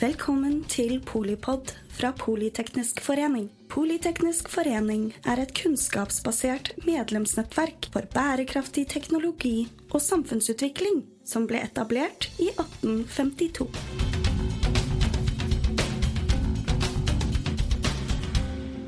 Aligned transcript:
Velkommen 0.00 0.62
til 0.64 0.94
Polipod 1.04 1.74
fra 1.92 2.08
Politeknisk 2.16 3.02
forening. 3.04 3.50
Politeknisk 3.68 4.46
forening 4.48 5.10
er 5.28 5.42
et 5.42 5.50
kunnskapsbasert 5.52 6.70
medlemsnettverk 6.86 7.90
for 7.92 8.08
bærekraftig 8.14 8.86
teknologi 8.88 9.68
og 9.90 10.00
samfunnsutvikling 10.00 11.02
som 11.28 11.44
ble 11.50 11.60
etablert 11.66 12.30
i 12.40 12.48
1852. 12.48 13.68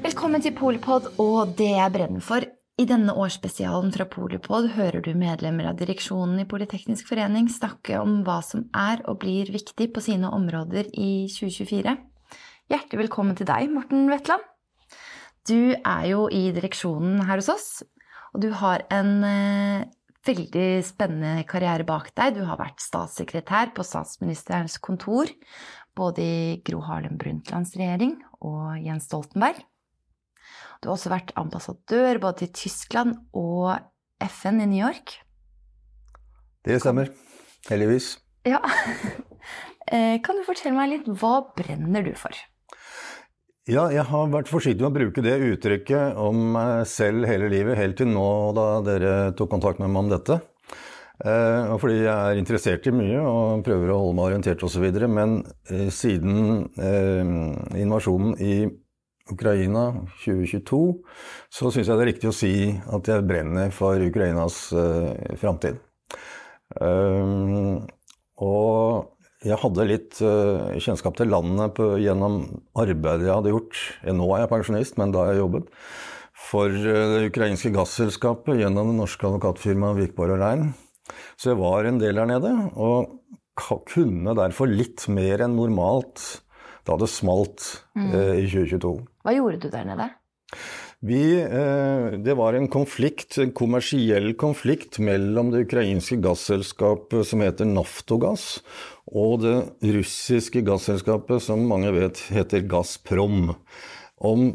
Velkommen 0.08 0.48
til 0.48 0.56
Polipod 0.56 1.12
og 1.20 1.52
det 1.60 1.74
jeg 1.74 1.92
brenner 1.98 2.24
for. 2.24 2.48
I 2.82 2.86
denne 2.88 3.12
årsspesialen 3.14 3.92
fra 3.94 4.08
Polipod 4.10 4.64
hører 4.74 5.04
du 5.04 5.12
medlemmer 5.14 5.68
av 5.70 5.76
direksjonen 5.78 6.40
i 6.42 6.46
Politeknisk 6.50 7.06
forening 7.12 7.46
snakke 7.52 8.00
om 8.00 8.24
hva 8.26 8.40
som 8.42 8.64
er 8.74 9.04
og 9.06 9.20
blir 9.22 9.52
viktig 9.54 9.86
på 9.94 10.02
sine 10.02 10.30
områder 10.34 10.88
i 10.90 11.28
2024. 11.30 11.94
Hjertelig 12.72 13.02
velkommen 13.04 13.38
til 13.38 13.46
deg, 13.46 13.70
Morten 13.70 14.10
Wetland. 14.10 14.42
Du 15.46 15.76
er 15.76 16.08
jo 16.10 16.26
i 16.26 16.48
direksjonen 16.56 17.22
her 17.28 17.38
hos 17.38 17.52
oss, 17.54 17.68
og 18.34 18.42
du 18.42 18.50
har 18.58 18.82
en 18.90 19.14
eh, 19.30 19.86
veldig 20.26 20.68
spennende 20.88 21.46
karriere 21.46 21.86
bak 21.86 22.10
deg. 22.18 22.40
Du 22.40 22.42
har 22.48 22.58
vært 22.58 22.82
statssekretær 22.82 23.76
på 23.76 23.86
statsministerens 23.86 24.80
kontor, 24.82 25.30
både 25.94 26.26
i 26.26 26.62
Gro 26.66 26.82
Harlem 26.88 27.14
Brundtlands 27.20 27.76
regjering 27.78 28.18
og 28.40 28.80
Jens 28.82 29.06
Stoltenberg. 29.06 29.62
Du 30.82 30.88
har 30.90 30.96
også 30.96 31.12
vært 31.12 31.30
ambassadør 31.38 32.18
både 32.22 32.42
til 32.42 32.52
Tyskland 32.58 33.14
og 33.38 33.76
FN 34.26 34.58
i 34.64 34.66
New 34.66 34.80
York. 34.82 35.14
Det 36.66 36.80
stemmer. 36.82 37.12
Heldigvis. 37.70 38.16
Ja. 38.48 38.62
Eh, 39.92 40.20
Kan 40.22 40.38
du 40.38 40.44
fortelle 40.46 40.76
meg 40.76 40.92
litt, 40.92 41.08
hva 41.20 41.40
brenner 41.58 42.04
du 42.06 42.12
for? 42.16 42.32
Ja, 43.68 43.88
jeg 43.92 44.04
har 44.08 44.30
vært 44.30 44.48
forsiktig 44.48 44.80
med 44.80 44.92
å 44.92 44.94
bruke 44.94 45.24
det 45.26 45.34
uttrykket 45.42 46.16
om 46.22 46.38
meg 46.54 46.86
selv 46.88 47.26
hele 47.28 47.50
livet, 47.50 47.76
helt 47.76 47.98
til 47.98 48.08
nå 48.08 48.28
da 48.56 48.66
dere 48.86 49.12
tok 49.36 49.50
kontakt 49.52 49.82
med 49.82 49.90
meg 49.90 50.04
om 50.04 50.12
dette. 50.14 50.38
Eh, 51.22 51.68
og 51.70 51.82
fordi 51.82 51.98
jeg 52.00 52.14
er 52.14 52.40
interessert 52.40 52.86
i 52.88 52.94
mye 52.94 53.20
og 53.20 53.66
prøver 53.66 53.92
å 53.92 53.98
holde 54.00 54.16
meg 54.16 54.30
orientert 54.30 54.64
osv. 54.66 54.86
Men 55.10 55.36
eh, 55.70 55.90
siden 55.94 56.64
eh, 56.78 57.34
invasjonen 57.82 58.38
i 58.42 58.54
Ukraina 59.30 59.84
2022, 60.24 60.80
så 61.52 61.70
syns 61.70 61.88
jeg 61.88 61.98
det 61.98 62.04
er 62.04 62.10
riktig 62.10 62.30
å 62.30 62.34
si 62.34 62.54
at 62.74 63.10
jeg 63.10 63.26
brenner 63.28 63.70
for 63.74 64.02
Ukrainas 64.02 64.64
uh, 64.74 65.12
framtid. 65.38 65.78
Um, 66.80 67.84
og 68.42 69.12
jeg 69.46 69.58
hadde 69.62 69.88
litt 69.88 70.18
uh, 70.24 70.74
kjennskap 70.82 71.18
til 71.18 71.30
landet 71.30 71.76
på, 71.78 71.92
gjennom 72.02 72.44
arbeidet 72.78 73.28
jeg 73.28 73.36
hadde 73.36 73.54
gjort. 73.54 73.82
Nå 74.10 74.28
er 74.32 74.44
jeg 74.44 74.52
pensjonist, 74.52 74.98
men 74.98 75.14
da 75.14 75.24
har 75.24 75.34
jeg 75.34 75.44
jobbet 75.44 75.70
for 76.50 76.70
uh, 76.70 77.02
det 77.14 77.26
ukrainske 77.30 77.74
gasselskapet 77.74 78.62
gjennom 78.62 78.90
det 78.90 79.00
norske 79.00 79.28
advokatfirmaet 79.28 80.00
Vikborg 80.02 80.36
og 80.36 80.42
Rein. 80.42 80.70
Så 81.38 81.52
jeg 81.52 81.60
var 81.60 81.86
en 81.86 81.98
del 82.02 82.18
der 82.18 82.30
nede, 82.30 82.52
og 82.74 83.18
kunne 83.86 84.34
derfor 84.36 84.70
litt 84.70 85.04
mer 85.12 85.42
enn 85.44 85.56
normalt 85.58 86.42
da 86.88 86.96
det 86.98 87.08
smalt 87.10 87.66
eh, 87.94 88.42
i 88.42 88.46
2022. 88.50 88.94
Hva 89.22 89.34
gjorde 89.36 89.62
du 89.62 89.70
der 89.70 89.86
nede? 89.86 90.08
Vi, 91.02 91.22
eh, 91.42 92.18
det 92.22 92.34
var 92.38 92.54
en 92.54 92.68
konflikt, 92.70 93.34
en 93.38 93.50
kommersiell 93.50 94.36
konflikt 94.38 95.00
mellom 95.02 95.50
det 95.50 95.64
ukrainske 95.66 96.20
gasselskapet 96.22 97.26
som 97.26 97.42
heter 97.42 97.66
Naftogass, 97.66 98.60
og 99.10 99.42
det 99.42 99.56
russiske 99.82 100.62
gasselskapet 100.62 101.42
som 101.42 101.64
mange 101.66 101.90
vet 101.96 102.22
heter 102.30 102.62
Gazprom. 102.70 103.56
Om 104.22 104.52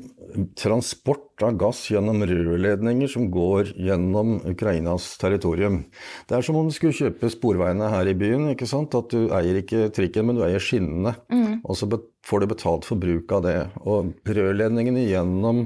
transport 0.56 1.44
av 1.44 1.58
gass 1.60 1.82
gjennom 1.92 2.22
rørledninger 2.28 3.10
som 3.12 3.28
går 3.32 3.74
gjennom 3.76 4.38
Ukrainas 4.48 5.10
territorium. 5.20 5.82
Det 6.30 6.38
er 6.38 6.46
som 6.46 6.58
om 6.60 6.70
du 6.70 6.76
skulle 6.76 6.96
kjøpe 6.96 7.30
sporveiene 7.34 7.90
her 7.92 8.08
i 8.08 8.16
byen. 8.18 8.50
ikke 8.54 8.70
sant? 8.70 8.96
At 8.96 9.12
du 9.12 9.28
eier 9.36 9.60
ikke 9.60 9.90
trikken, 9.96 10.30
men 10.30 10.40
du 10.40 10.46
eier 10.46 10.64
skinnene. 10.64 11.18
Og 11.64 11.76
så 11.80 11.90
får 12.28 12.44
du 12.44 12.48
betalt 12.54 12.88
for 12.88 13.02
bruk 13.02 13.32
av 13.36 13.44
det. 13.44 13.58
Og 13.84 14.14
rørledningene 14.28 15.08
gjennom 15.08 15.66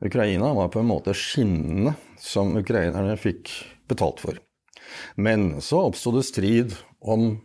Ukraina 0.00 0.54
var 0.56 0.72
på 0.72 0.80
en 0.80 0.88
måte 0.88 1.14
skinnene 1.16 1.94
som 2.18 2.54
ukrainerne 2.56 3.18
fikk 3.20 3.52
betalt 3.90 4.22
for. 4.22 4.38
Men 5.16 5.60
så 5.62 5.84
oppsto 5.86 6.12
det 6.14 6.26
strid 6.26 6.74
om 7.00 7.38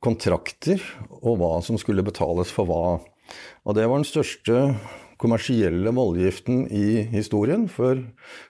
kontrakter 0.00 0.80
og 1.20 1.40
hva 1.40 1.58
som 1.64 1.78
skulle 1.80 2.04
betales 2.06 2.52
for 2.54 2.68
hva. 2.70 2.84
Og 3.66 3.76
det 3.76 3.86
var 3.86 4.00
den 4.00 4.08
største 4.08 4.62
kommersielle 5.20 5.92
voldgiften 5.94 6.64
i 6.72 7.04
historien, 7.12 7.66
for 7.68 8.00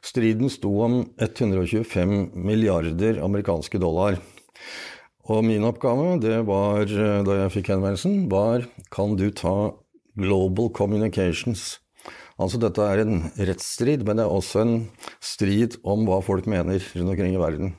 striden 0.06 0.50
sto 0.52 0.70
om 0.86 1.02
125 1.18 2.30
milliarder 2.38 3.20
amerikanske 3.24 3.80
dollar. 3.82 4.20
Og 5.30 5.44
min 5.46 5.66
oppgave, 5.66 6.16
det 6.22 6.40
var, 6.48 6.82
eh, 6.86 7.22
da 7.26 7.42
jeg 7.42 7.54
fikk 7.58 7.74
henvendelsen, 7.74 8.28
var 8.30 8.66
kan 8.90 9.16
du 9.16 9.30
ta 9.30 9.74
Global 10.16 10.70
Communications? 10.70 11.78
Altså 12.40 12.58
dette 12.58 12.80
er 12.80 13.02
en 13.02 13.30
rettsstrid, 13.36 14.06
men 14.06 14.16
det 14.16 14.24
er 14.24 14.32
også 14.32 14.62
en 14.64 14.74
strid 15.20 15.76
om 15.84 16.06
hva 16.08 16.22
folk 16.24 16.46
mener 16.48 16.80
rundt 16.96 17.12
omkring 17.12 17.34
i 17.36 17.42
verden. 17.42 17.74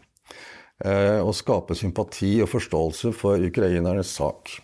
Eh, 0.85 1.19
å 1.21 1.33
skape 1.33 1.75
sympati 1.77 2.41
og 2.41 2.49
forståelse 2.49 3.13
for 3.13 3.41
ukrainernes 3.41 4.09
sak. 4.17 4.61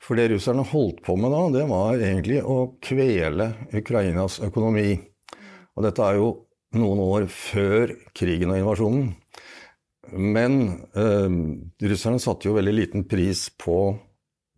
For 0.00 0.16
det 0.16 0.30
russerne 0.32 0.64
holdt 0.64 1.02
på 1.04 1.16
med 1.20 1.32
da, 1.34 1.42
det 1.52 1.64
var 1.68 2.00
egentlig 2.00 2.40
å 2.40 2.58
kvele 2.84 3.50
Ukrainas 3.76 4.38
økonomi. 4.44 4.94
Og 5.76 5.84
dette 5.84 6.04
er 6.04 6.18
jo 6.18 6.30
noen 6.78 7.02
år 7.04 7.28
før 7.32 7.92
krigen 8.16 8.52
og 8.52 8.60
invasjonen. 8.62 9.10
Men 10.12 10.60
eh, 10.96 11.36
russerne 11.90 12.20
satte 12.22 12.48
jo 12.48 12.56
veldig 12.56 12.74
liten 12.74 13.04
pris 13.08 13.48
på 13.60 13.78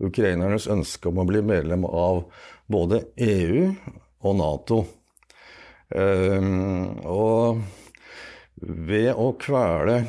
ukrainernes 0.01 0.69
ønske 0.71 1.11
om 1.11 1.21
å 1.21 1.27
bli 1.29 1.43
medlem 1.45 1.85
av 1.85 2.23
både 2.71 3.03
EU 3.19 3.67
og 4.23 4.37
Nato. 4.39 4.81
Eh, 5.91 6.51
og 7.11 7.63
ved 8.61 9.11
å 9.17 9.33
kvele 9.41 10.03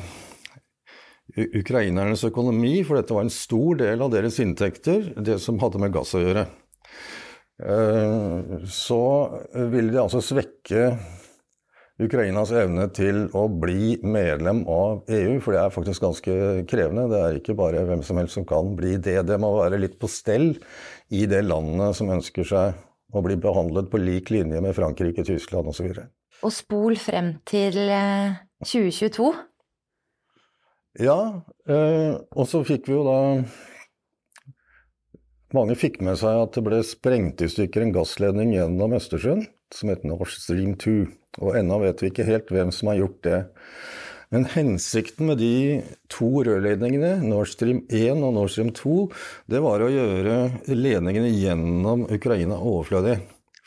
ukrainernes 1.38 2.26
økonomi, 2.28 2.82
for 2.88 3.00
dette 3.00 3.16
var 3.16 3.26
en 3.26 3.34
stor 3.34 3.80
del 3.80 4.04
av 4.04 4.12
deres 4.14 4.40
inntekter, 4.44 5.14
det 5.16 5.40
som 5.44 5.60
hadde 5.62 5.82
med 5.82 5.94
gass 5.96 6.14
å 6.18 6.24
gjøre, 6.24 6.46
eh, 7.64 8.56
så 8.68 9.02
ville 9.72 9.92
de 9.94 10.02
altså 10.04 10.24
svekke 10.26 10.90
Ukrainas 12.02 12.50
evne 12.56 12.88
til 12.96 13.28
å 13.38 13.46
bli 13.62 13.98
medlem 14.02 14.64
av 14.70 15.04
EU, 15.12 15.36
for 15.44 15.54
det 15.54 15.62
er 15.62 15.74
faktisk 15.74 16.06
ganske 16.06 16.38
krevende. 16.70 17.08
Det 17.12 17.20
er 17.22 17.38
ikke 17.38 17.58
bare 17.58 17.84
hvem 17.86 18.02
som 18.06 18.18
helst 18.18 18.40
som 18.40 18.48
kan 18.48 18.74
bli 18.78 18.96
det. 18.98 19.20
Det 19.30 19.38
må 19.42 19.54
være 19.60 19.80
litt 19.82 20.00
på 20.02 20.10
stell 20.10 20.56
i 21.14 21.28
det 21.30 21.44
landet 21.46 22.00
som 22.00 22.10
ønsker 22.14 22.48
seg 22.48 22.80
å 23.12 23.22
bli 23.22 23.38
behandlet 23.44 23.92
på 23.92 24.02
lik 24.02 24.32
linje 24.34 24.64
med 24.64 24.74
Frankrike, 24.78 25.26
Tyskland 25.28 25.70
osv. 25.70 25.92
Og 26.42 26.54
spol 26.56 26.98
frem 26.98 27.36
til 27.46 27.78
eh, 27.86 28.40
2022. 28.66 29.30
Ja, 31.00 31.44
eh, 31.72 32.18
og 32.36 32.48
så 32.52 32.66
fikk 32.68 32.90
vi 32.90 32.98
jo 32.98 33.06
da 33.08 33.20
Mange 35.56 35.76
fikk 35.76 36.00
med 36.04 36.16
seg 36.20 36.38
at 36.46 36.56
det 36.56 36.64
ble 36.64 36.78
sprengt 36.88 37.42
i 37.44 37.50
stykker 37.52 37.84
en 37.84 37.94
gassledning 37.96 38.54
gjennom 38.56 38.96
Østersjøen 38.96 39.44
som 39.76 39.92
heter 39.92 40.08
Nord 40.08 40.30
Stream 40.32 40.78
2. 40.80 40.94
Og 41.44 41.58
ennå 41.60 41.80
vet 41.84 42.00
vi 42.04 42.12
ikke 42.12 42.28
helt 42.28 42.52
hvem 42.52 42.72
som 42.76 42.92
har 42.92 43.02
gjort 43.02 43.20
det. 43.28 43.40
Men 44.32 44.48
hensikten 44.48 45.28
med 45.28 45.42
de 45.44 45.82
to 46.12 46.30
rørledningene, 46.48 47.18
Nord 47.28 47.52
Stream 47.52 47.82
1 47.92 48.24
og 48.24 48.38
Nord 48.38 48.52
Stream 48.54 48.72
2, 48.76 48.96
det 49.52 49.60
var 49.64 49.84
å 49.84 49.92
gjøre 49.92 50.38
ledningene 50.72 51.34
gjennom 51.36 52.06
Ukraina 52.08 52.56
overflødig. 52.56 53.18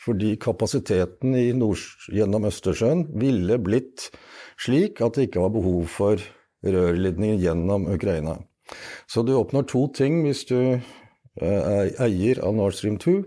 Fordi 0.01 0.33
kapasiteten 0.41 1.37
nord, 1.57 1.81
gjennom 2.13 2.49
Østersjøen 2.49 3.05
ville 3.17 3.61
blitt 3.61 4.09
slik 4.61 5.01
at 5.05 5.17
det 5.17 5.29
ikke 5.29 5.45
var 5.45 5.53
behov 5.53 5.85
for 5.89 6.25
rørledninger 6.65 7.41
gjennom 7.41 7.87
Ukraina. 7.93 8.39
Så 9.07 9.23
du 9.25 9.35
oppnår 9.37 9.67
to 9.69 9.85
ting 9.93 10.23
hvis 10.25 10.43
du 10.49 10.57
eh, 10.73 10.81
er 11.41 11.91
eier 12.07 12.41
av 12.45 12.55
Nord 12.57 12.77
Stream 12.77 12.97
2. 13.01 13.17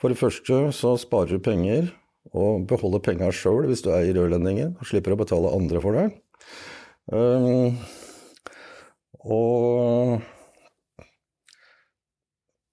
For 0.00 0.12
det 0.12 0.20
første 0.20 0.68
så 0.76 0.94
sparer 1.00 1.36
du 1.36 1.44
penger 1.44 1.92
og 2.36 2.66
beholder 2.68 3.04
penga 3.04 3.30
sjøl 3.32 3.68
hvis 3.68 3.84
du 3.84 3.92
eier 3.94 4.16
rørledningen, 4.18 4.74
og 4.76 4.88
slipper 4.88 5.14
å 5.14 5.20
betale 5.20 5.52
andre 5.56 5.80
for 5.84 5.96
det. 5.96 6.08
Um, 7.08 7.78
og 9.24 10.18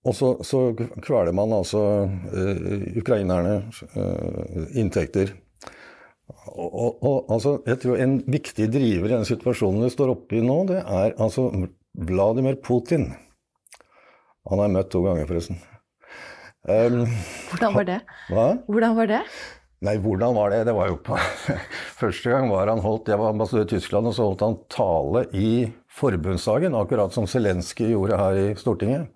og 0.06 0.14
så, 0.14 0.28
så 0.46 0.60
kveler 1.02 1.34
man 1.34 1.56
altså 1.56 1.80
uh, 2.06 2.84
ukrainerne 3.00 3.56
uh, 3.96 4.68
inntekter. 4.78 5.32
Og, 6.26 6.70
og, 6.70 7.04
og 7.06 7.34
altså, 7.36 7.60
jeg 7.70 7.82
tror 7.84 8.02
en 8.02 8.16
viktig 8.32 8.68
driver 8.74 9.12
i 9.12 9.14
den 9.14 9.28
situasjonen 9.28 9.86
vi 9.86 9.92
står 9.94 10.14
oppe 10.16 10.40
i 10.40 10.46
nå, 10.46 10.58
det 10.72 10.80
er 10.82 11.14
altså 11.22 11.52
Vladimir 11.94 12.58
Putin. 12.66 13.12
Han 14.50 14.62
har 14.62 14.70
jeg 14.70 14.76
møtt 14.76 14.90
to 14.94 15.04
ganger, 15.06 15.30
forresten. 15.30 15.62
Um, 16.66 17.06
Hvordan 17.52 17.76
var 17.78 17.86
det? 17.86 18.00
hva? 18.34 18.48
Hvordan 18.66 18.98
var 18.98 19.10
det? 19.12 19.22
Nei, 19.86 20.00
hvordan 20.02 20.34
var 20.34 20.50
det? 20.50 20.64
Det 20.66 20.74
var 20.74 20.90
jo 20.90 20.96
på 21.06 21.18
Første 22.02 22.32
gang 22.32 22.48
var 22.50 22.72
han 22.72 22.82
holdt 22.82 23.12
Jeg 23.12 23.20
var 23.22 23.36
ambassadør 23.36 23.68
i 23.68 23.72
Tyskland, 23.76 24.10
og 24.10 24.16
så 24.18 24.26
holdt 24.26 24.42
han 24.42 24.56
tale 24.74 25.26
i 25.38 25.50
forbundsdagen, 25.94 26.78
akkurat 26.78 27.14
som 27.14 27.28
Zelenskyj 27.30 27.92
gjorde 27.94 28.18
her 28.18 28.40
i 28.40 28.48
Stortinget. 28.58 29.12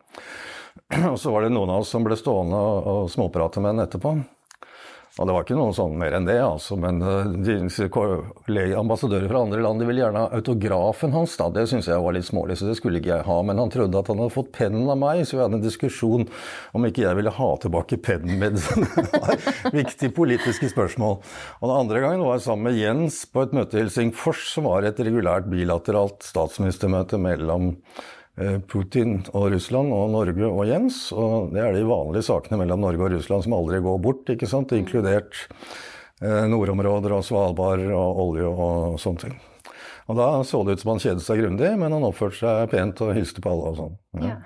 Og 1.12 1.18
så 1.20 1.34
var 1.34 1.44
det 1.44 1.52
noen 1.54 1.70
av 1.74 1.84
oss 1.84 1.92
som 1.94 2.06
ble 2.06 2.16
stående 2.18 2.58
og, 2.58 2.88
og 2.88 3.10
småprate 3.12 3.62
med 3.62 3.74
han 3.74 3.84
etterpå. 3.84 4.14
Og 5.20 5.28
det 5.28 5.34
var 5.36 5.44
ikke 5.44 5.58
noe 5.60 5.74
sånn 5.76 5.98
mer 6.00 6.14
enn 6.16 6.28
det, 6.28 6.38
altså. 6.40 6.78
Men 6.80 7.02
eh, 7.04 7.32
de 7.44 8.64
ambassadører 8.80 9.28
fra 9.28 9.42
andre 9.44 9.60
land 9.66 9.82
de 9.84 9.88
ville 9.90 10.00
gjerne 10.06 10.22
ha 10.24 10.38
autografen 10.38 11.12
hans. 11.12 11.36
da, 11.40 11.50
Det 11.52 11.66
syntes 11.68 11.90
jeg 11.92 12.04
var 12.06 12.16
litt 12.16 12.28
smålig, 12.30 12.56
så 12.60 12.70
det 12.70 12.78
skulle 12.80 13.02
ikke 13.02 13.12
jeg 13.18 13.28
ha. 13.28 13.40
Men 13.44 13.60
han 13.60 13.74
trodde 13.74 14.00
at 14.00 14.08
han 14.08 14.22
hadde 14.24 14.36
fått 14.38 14.54
pennen 14.56 14.88
av 14.88 14.96
meg, 15.02 15.26
så 15.28 15.36
vi 15.36 15.42
hadde 15.44 15.60
en 15.60 15.66
diskusjon 15.66 16.24
om 16.72 16.88
ikke 16.88 17.04
jeg 17.04 17.20
ville 17.20 17.34
ha 17.36 17.50
tilbake 17.66 18.00
pennen 18.06 18.40
min. 18.40 18.62
Viktige 19.82 20.14
politiske 20.16 20.72
spørsmål. 20.72 21.20
Og 21.60 21.68
den 21.68 21.76
andre 21.76 22.06
gangen 22.06 22.24
var 22.24 22.38
jeg 22.38 22.46
sammen 22.48 22.70
med 22.70 22.80
Jens 22.80 23.26
på 23.28 23.44
et 23.44 23.58
møte 23.58 23.76
i 23.76 23.84
Helsingfors, 23.84 24.46
som 24.54 24.70
var 24.72 24.88
et 24.88 25.04
regulært 25.04 25.52
bilateralt 25.52 26.24
statsministermøte 26.24 27.20
mellom 27.20 27.74
Putin 28.72 29.18
og 29.36 29.50
Russland 29.54 29.92
og 29.96 30.10
Norge 30.14 30.48
og 30.48 30.64
Jens. 30.70 31.10
Og 31.12 31.54
det 31.54 31.64
er 31.64 31.76
de 31.76 31.86
vanlige 31.88 32.28
sakene 32.30 32.62
mellom 32.62 32.84
Norge 32.86 33.06
og 33.06 33.14
Russland 33.18 33.46
som 33.46 33.56
aldri 33.58 33.82
går 33.84 34.02
bort, 34.04 34.32
ikke 34.32 34.50
sant? 34.50 34.72
inkludert 34.76 35.36
eh, 36.22 36.46
nordområder 36.52 37.18
og 37.18 37.26
Svalbard 37.28 37.84
og 37.90 38.24
olje 38.26 38.50
og 38.50 39.00
sånne 39.02 39.26
ting. 39.26 39.36
Og 40.10 40.18
da 40.18 40.30
så 40.48 40.64
det 40.66 40.78
ut 40.78 40.82
som 40.82 40.94
han 40.96 41.04
kjedet 41.04 41.24
seg 41.26 41.44
grundig, 41.44 41.70
men 41.78 41.94
han 41.94 42.06
oppførte 42.08 42.40
seg 42.40 42.72
pent 42.72 43.02
og 43.06 43.14
hilste 43.18 43.44
på 43.46 43.52
alle 43.52 43.74
og 43.74 43.76
sånn. 43.84 43.96
Ja. 44.26 44.38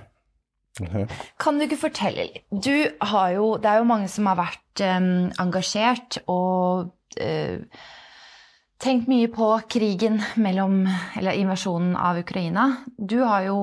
Kan 1.40 1.56
du 1.56 1.64
ikke 1.64 1.80
fortelle 1.86 2.26
litt? 2.28 2.44
Du 2.52 2.84
har 3.08 3.30
jo 3.32 3.56
Det 3.56 3.70
er 3.70 3.80
jo 3.80 3.88
mange 3.88 4.10
som 4.12 4.26
har 4.28 4.36
vært 4.36 4.82
um, 4.84 5.30
engasjert 5.40 6.18
og 6.28 6.92
eh, 7.16 7.64
tenkt 8.82 9.08
mye 9.08 9.28
på 9.32 9.48
krigen 9.72 10.20
mellom 10.36 10.84
Eller 11.18 11.38
invasjonen 11.38 11.96
av 11.96 12.18
Ukraina. 12.18 12.68
Du 12.98 13.20
har 13.22 13.46
jo 13.48 13.58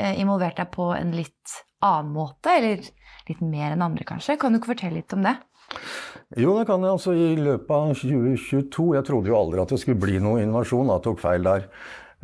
eh, 0.00 0.20
involvert 0.20 0.58
deg 0.60 0.70
på 0.74 0.92
en 0.96 1.14
litt 1.16 1.58
annen 1.84 2.12
måte, 2.12 2.50
eller 2.58 2.82
litt 3.28 3.40
mer 3.44 3.72
enn 3.74 3.84
andre, 3.84 4.04
kanskje. 4.04 4.38
Kan 4.40 4.52
du 4.52 4.60
ikke 4.60 4.74
fortelle 4.74 5.00
litt 5.00 5.14
om 5.14 5.22
det? 5.26 5.36
Jo, 6.36 6.56
det 6.58 6.66
kan 6.68 6.82
jeg. 6.82 6.90
altså 6.90 7.14
I 7.14 7.36
løpet 7.36 7.70
av 7.72 7.94
2022 7.96 8.86
Jeg 8.96 9.06
trodde 9.08 9.30
jo 9.30 9.38
aldri 9.38 9.62
at 9.62 9.72
det 9.72 9.80
skulle 9.80 10.00
bli 10.00 10.18
noen 10.20 10.48
invasjon. 10.48 10.92
Jeg 10.92 11.04
tok 11.06 11.22
feil 11.22 11.46
der. 11.46 11.68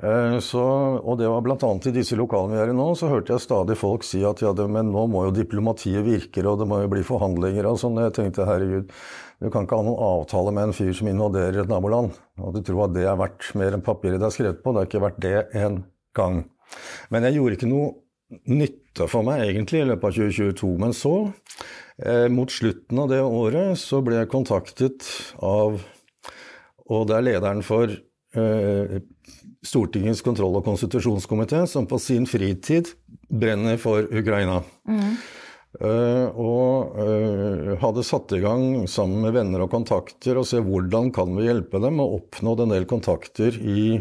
Eh, 0.03 0.39
Så, 0.43 0.63
og 0.99 1.19
det 1.21 1.29
var 1.31 1.45
bl.a. 1.45 1.57
i 1.87 1.93
disse 1.95 2.17
lokalene 2.19 2.57
vi 2.57 2.63
er 2.65 2.73
i 2.73 2.77
nå, 2.77 2.87
så 2.99 3.11
hørte 3.13 3.35
jeg 3.35 3.45
stadig 3.45 3.77
folk 3.79 4.03
si 4.07 4.25
at 4.27 4.43
ja, 4.43 4.51
det, 4.57 4.67
men 4.71 4.91
nå 4.91 5.07
må 5.11 5.29
jo 5.29 5.35
diplomatiet 5.37 6.03
virke, 6.07 6.43
og 6.51 6.59
det 6.63 6.67
må 6.71 6.81
jo 6.83 6.91
bli 6.91 7.05
forhandlinger 7.07 7.69
og 7.71 7.79
sånn. 7.79 8.01
Jeg 8.03 8.17
tenkte 8.17 8.49
herregud, 8.49 8.91
du 9.39 9.51
kan 9.55 9.67
ikke 9.67 9.79
ha 9.79 9.87
noen 9.87 10.03
avtale 10.09 10.55
med 10.55 10.71
en 10.71 10.77
fyr 10.77 10.95
som 10.99 11.11
invaderer 11.11 11.63
et 11.63 11.71
naboland. 11.71 12.17
Og 12.43 12.57
du 12.57 12.63
tror 12.67 12.89
at 12.89 12.97
det 12.97 13.05
er 13.07 13.21
verdt 13.21 13.53
mer 13.59 13.77
enn 13.77 13.85
papiret 13.87 14.23
det 14.23 14.31
er 14.31 14.35
skrevet 14.35 14.65
på. 14.65 14.73
Det 14.73 14.83
har 14.83 14.91
ikke 14.91 15.05
vært 15.05 15.23
det 15.23 15.37
en 15.61 15.85
gang. 16.17 16.41
Men 17.15 17.29
jeg 17.29 17.39
gjorde 17.39 17.59
ikke 17.59 17.71
noe 17.71 17.93
nytte 18.51 19.07
for 19.11 19.27
meg 19.27 19.45
egentlig 19.45 19.83
i 19.83 19.89
løpet 19.91 20.09
av 20.09 20.17
2022. 20.17 20.71
Men 20.81 20.95
så, 20.97 21.15
eh, 22.03 22.27
mot 22.33 22.51
slutten 22.51 22.99
av 22.99 23.11
det 23.13 23.21
året, 23.23 23.79
så 23.79 24.03
ble 24.03 24.23
jeg 24.23 24.33
kontaktet 24.33 25.07
av 25.43 25.83
Og 26.85 27.07
det 27.09 27.15
er 27.17 27.23
lederen 27.25 27.63
for 27.65 27.89
Stortingets 29.65 30.21
kontroll- 30.27 30.59
og 30.59 30.67
konstitusjonskomité, 30.67 31.63
som 31.71 31.87
på 31.87 32.01
sin 32.03 32.27
fritid 32.29 32.91
brenner 33.31 33.79
for 33.81 34.05
Ukraina. 34.11 34.61
Eh, 35.83 36.27
og 36.39 36.95
uh, 36.95 37.73
hadde 37.83 38.05
satt 38.07 38.31
i 38.37 38.43
gang 38.45 38.85
sammen 38.91 39.25
med 39.25 39.35
venner 39.35 39.65
og 39.65 39.73
kontakter 39.73 40.39
og 40.39 40.47
se 40.47 40.61
hvordan 40.63 41.11
kan 41.15 41.33
vi 41.35 41.49
hjelpe 41.49 41.81
dem 41.83 41.99
og 42.03 42.21
oppnådd 42.21 42.63
en 42.63 42.75
del 42.77 42.87
kontakter 42.87 43.59
i, 43.59 43.99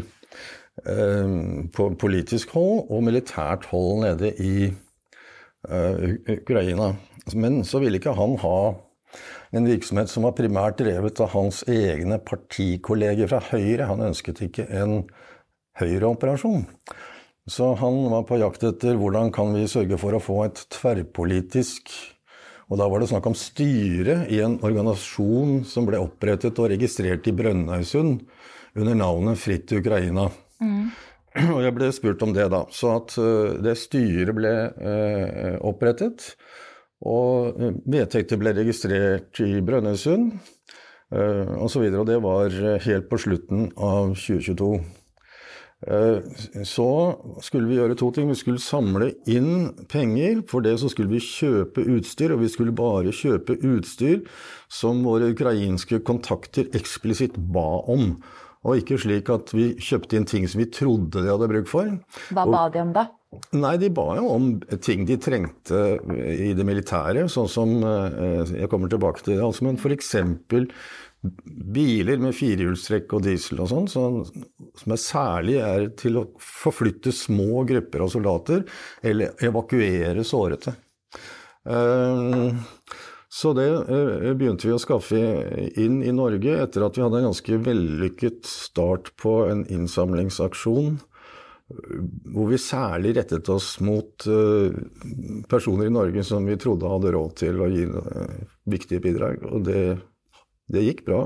uh, 0.86 1.34
på 1.74 1.88
politisk 1.98 2.54
hold 2.54 2.86
og 2.94 3.02
militært 3.08 3.66
hold 3.72 4.04
nede 4.04 4.30
i 4.38 4.54
eh, 4.70 6.06
Ukraina. 6.36 6.92
Men 7.34 7.62
så 7.66 7.80
ville 7.82 7.98
ikke 7.98 8.14
han 8.14 8.38
ha 8.44 8.58
en 9.54 9.68
virksomhet 9.68 10.10
som 10.10 10.26
var 10.26 10.34
primært 10.38 10.80
drevet 10.80 11.20
av 11.22 11.32
hans 11.34 11.62
egne 11.70 12.18
partikolleger 12.22 13.30
fra 13.30 13.40
Høyre. 13.52 13.88
Han 13.90 14.02
ønsket 14.10 14.42
ikke 14.48 14.66
en 14.74 15.04
Høyre-operasjon. 15.78 16.66
Så 17.50 17.74
han 17.76 17.98
var 18.12 18.24
på 18.28 18.38
jakt 18.40 18.64
etter 18.64 18.96
hvordan 18.98 19.32
kan 19.34 19.52
vi 19.56 19.66
sørge 19.68 19.98
for 20.00 20.16
å 20.16 20.22
få 20.22 20.38
et 20.46 20.62
tverrpolitisk 20.72 21.90
Og 22.72 22.78
da 22.80 22.86
var 22.88 23.02
det 23.02 23.10
snakk 23.10 23.26
om 23.28 23.34
styre 23.36 24.22
i 24.32 24.38
en 24.40 24.54
organisasjon 24.64 25.58
som 25.68 25.84
ble 25.84 25.98
opprettet 26.00 26.56
og 26.56 26.70
registrert 26.72 27.26
i 27.28 27.34
Brønnøysund 27.36 28.22
under 28.74 28.96
navnet 28.96 29.42
Fritt 29.42 29.74
Ukraina. 29.76 30.30
Og 31.52 31.60
jeg 31.60 31.74
ble 31.76 31.90
spurt 31.92 32.22
om 32.24 32.32
det 32.34 32.46
da. 32.52 32.62
Så 32.72 32.94
at 32.94 33.16
eh, 33.20 33.58
det 33.66 33.76
styret 33.80 34.34
ble 34.36 34.54
eh, 34.70 35.56
opprettet. 35.66 36.30
Og 37.04 37.60
eh, 37.60 37.78
vedtekter 37.96 38.40
ble 38.40 38.54
registrert 38.56 39.40
i 39.44 39.60
Brønnøysund 39.64 40.34
eh, 41.12 41.54
osv. 41.60 41.86
Og 41.92 42.04
det 42.08 42.20
var 42.24 42.52
eh, 42.52 42.78
helt 42.88 43.08
på 43.10 43.20
slutten 43.20 43.70
av 43.76 44.14
2022. 44.16 44.70
Eh, 45.84 46.18
Så 46.64 46.88
skulle 47.44 47.68
vi 47.68 47.76
gjøre 47.76 47.96
to 48.00 48.10
ting. 48.10 48.30
Vi 48.32 48.38
skulle 48.40 48.62
samle 48.62 49.12
inn 49.28 49.74
penger. 49.90 50.40
For 50.48 50.64
det 50.64 50.78
så 50.80 50.88
skulle 50.92 51.12
vi 51.12 51.20
kjøpe 51.20 51.84
utstyr, 51.96 52.32
og 52.32 52.40
vi 52.44 52.48
skulle 52.52 52.76
bare 52.76 53.12
kjøpe 53.12 53.58
utstyr 53.60 54.24
som 54.72 55.04
våre 55.04 55.32
ukrainske 55.34 56.00
kontakter 56.06 56.72
eksplisitt 56.72 57.36
ba 57.36 57.84
om. 57.84 58.16
Og 58.64 58.80
ikke 58.80 58.98
slik 59.00 59.28
at 59.32 59.52
vi 59.54 59.72
kjøpte 59.76 60.16
inn 60.18 60.28
ting 60.28 60.48
som 60.48 60.62
vi 60.62 60.70
trodde 60.72 61.20
de 61.20 61.28
hadde 61.28 61.50
bruk 61.50 61.68
for. 61.68 61.90
Hva 62.32 62.46
ba 62.48 62.64
de 62.72 62.80
om 62.80 62.94
da? 62.96 63.08
Nei, 63.58 63.74
de 63.82 63.90
ba 63.90 64.06
jo 64.18 64.28
om 64.30 64.50
ting 64.84 65.02
de 65.08 65.16
trengte 65.20 65.80
i 66.30 66.52
det 66.56 66.66
militære, 66.66 67.26
sånn 67.32 67.50
som 67.50 67.72
eh, 67.82 68.52
Jeg 68.60 68.70
kommer 68.70 68.92
tilbake 68.92 69.24
til 69.24 69.34
det, 69.34 69.42
altså, 69.42 69.66
men 69.66 69.80
f.eks. 69.80 70.14
biler 71.74 72.22
med 72.22 72.36
firehjulstrekk 72.36 73.16
og 73.16 73.24
diesel 73.26 73.64
og 73.64 73.72
sånn, 73.72 73.90
som 73.90 74.22
som 74.74 74.94
er 74.94 75.00
særlig 75.00 75.58
er 75.62 75.88
til 75.98 76.18
å 76.18 76.24
forflytte 76.42 77.12
små 77.14 77.62
grupper 77.68 78.04
av 78.04 78.10
soldater 78.12 78.64
eller 79.06 79.44
evakuere 79.46 80.24
sårete. 80.26 80.74
Eh, 81.64 82.64
Så 83.34 83.50
det 83.56 83.66
eh, 83.66 84.30
begynte 84.38 84.68
vi 84.68 84.74
å 84.76 84.82
skaffe 84.82 85.18
inn 85.80 86.02
i 86.06 86.12
Norge 86.14 86.54
etter 86.62 86.84
at 86.86 86.94
vi 86.94 87.02
hadde 87.02 87.18
en 87.18 87.30
ganske 87.32 87.58
vellykket 87.66 88.46
start 88.46 89.10
på 89.18 89.40
en 89.48 89.64
innsamlingsaksjon 89.74 91.00
hvor 91.64 92.50
vi 92.50 92.58
særlig 92.60 93.14
rettet 93.16 93.48
oss 93.50 93.78
mot 93.82 94.26
eh, 94.30 94.74
personer 95.50 95.88
i 95.88 95.94
Norge 95.94 96.22
som 96.26 96.44
vi 96.46 96.58
trodde 96.60 96.90
hadde 96.90 97.14
råd 97.14 97.32
til 97.40 97.62
å 97.64 97.70
gi 97.72 97.86
eh, 97.88 98.36
viktige 98.70 99.02
bidrag. 99.02 99.46
Og 99.48 99.64
det, 99.66 99.84
det 100.70 100.84
gikk 100.84 101.02
bra. 101.08 101.24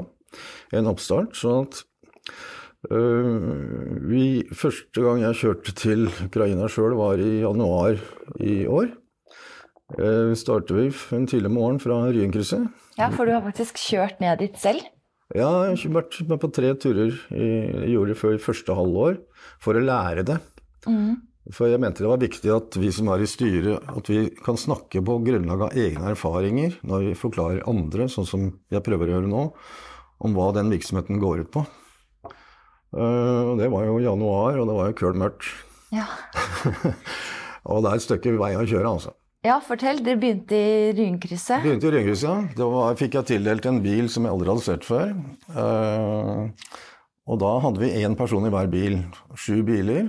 En 0.72 0.88
oppstart. 0.88 1.36
sånn 1.36 1.66
at 1.66 1.82
vi, 2.88 4.46
Første 4.54 5.02
gang 5.02 5.24
jeg 5.24 5.40
kjørte 5.40 5.74
til 5.76 6.06
Ukraina 6.28 6.68
sjøl, 6.70 6.94
var 6.96 7.18
i 7.18 7.40
januar 7.42 7.98
i 8.38 8.60
år. 8.70 8.92
Uh, 9.96 10.34
starter 10.36 10.76
vi 10.76 10.88
en 11.16 11.24
tidlig 11.30 11.50
morgen 11.54 11.78
fra 11.80 12.02
Ryenkrysset. 12.12 12.66
Ja, 12.98 13.08
for 13.14 13.24
du 13.24 13.32
har 13.32 13.44
faktisk 13.46 13.80
kjørt 13.80 14.20
ned 14.20 14.42
dit 14.42 14.58
selv. 14.60 14.84
Ja, 15.32 15.48
jeg 15.68 15.78
har 15.80 15.94
vært 15.96 16.18
med 16.28 16.40
på 16.40 16.50
tre 16.52 16.74
turer 16.80 17.14
i, 17.36 17.48
gjorde 17.92 18.14
det 18.14 18.20
før 18.20 18.36
i 18.36 18.42
første 18.42 18.76
halvår 18.76 19.18
for 19.64 19.76
å 19.76 19.84
lære 19.84 20.24
det. 20.28 20.38
For 21.52 21.70
jeg 21.70 21.80
mente 21.80 22.04
det 22.04 22.10
var 22.10 22.20
viktig 22.20 22.50
at 22.52 22.76
vi 22.80 22.90
som 22.92 23.08
er 23.12 23.24
i 23.24 23.28
styret, 23.28 23.84
at 23.88 24.08
vi 24.12 24.26
kan 24.44 24.58
snakke 24.60 25.00
på 25.04 25.18
grunnlag 25.24 25.64
av 25.68 25.76
egne 25.76 26.12
erfaringer 26.12 26.76
når 26.86 27.06
vi 27.10 27.16
forklarer 27.16 27.64
andre, 27.68 28.08
sånn 28.12 28.28
som 28.28 28.48
jeg 28.72 28.84
prøver 28.84 29.08
å 29.08 29.16
gjøre 29.16 29.30
nå, 29.32 29.44
om 30.24 30.36
hva 30.36 30.50
den 30.56 30.72
virksomheten 30.72 31.20
går 31.22 31.46
ut 31.46 31.52
på. 31.54 31.64
Eh, 32.96 33.40
og 33.52 33.56
det 33.60 33.68
var 33.72 33.88
jo 33.88 34.00
januar, 34.04 34.60
og 34.60 34.68
det 34.68 34.76
var 34.76 34.90
jo 34.90 34.98
køl 35.00 35.18
mørkt. 35.20 35.48
Ja. 35.94 36.08
Og 37.68 37.82
det 37.84 37.90
er 37.90 37.98
et 37.98 38.04
stykke 38.04 38.32
vei 38.40 38.54
å 38.56 38.64
kjøre, 38.64 38.88
altså. 38.88 39.10
Ja, 39.46 39.58
fortell. 39.64 40.02
Dere 40.04 40.20
begynte 40.20 40.58
i 40.58 40.92
Rynkrysset. 40.98 41.62
Begynte 41.64 41.90
i 41.90 41.94
Rynkrysset. 41.94 42.54
Da 42.58 42.68
fikk 42.98 43.18
jeg 43.18 43.30
tildelt 43.32 43.68
en 43.70 43.82
bil 43.84 44.10
som 44.12 44.26
jeg 44.26 44.34
aldri 44.34 44.52
hadde 44.52 44.66
sett 44.66 44.86
før. 44.88 45.12
Eh, 45.54 46.72
og 47.28 47.42
da 47.42 47.52
hadde 47.64 47.82
vi 47.82 47.92
én 48.00 48.16
person 48.18 48.46
i 48.48 48.52
hver 48.54 48.70
bil. 48.72 49.02
Sju 49.36 49.60
biler. 49.66 50.08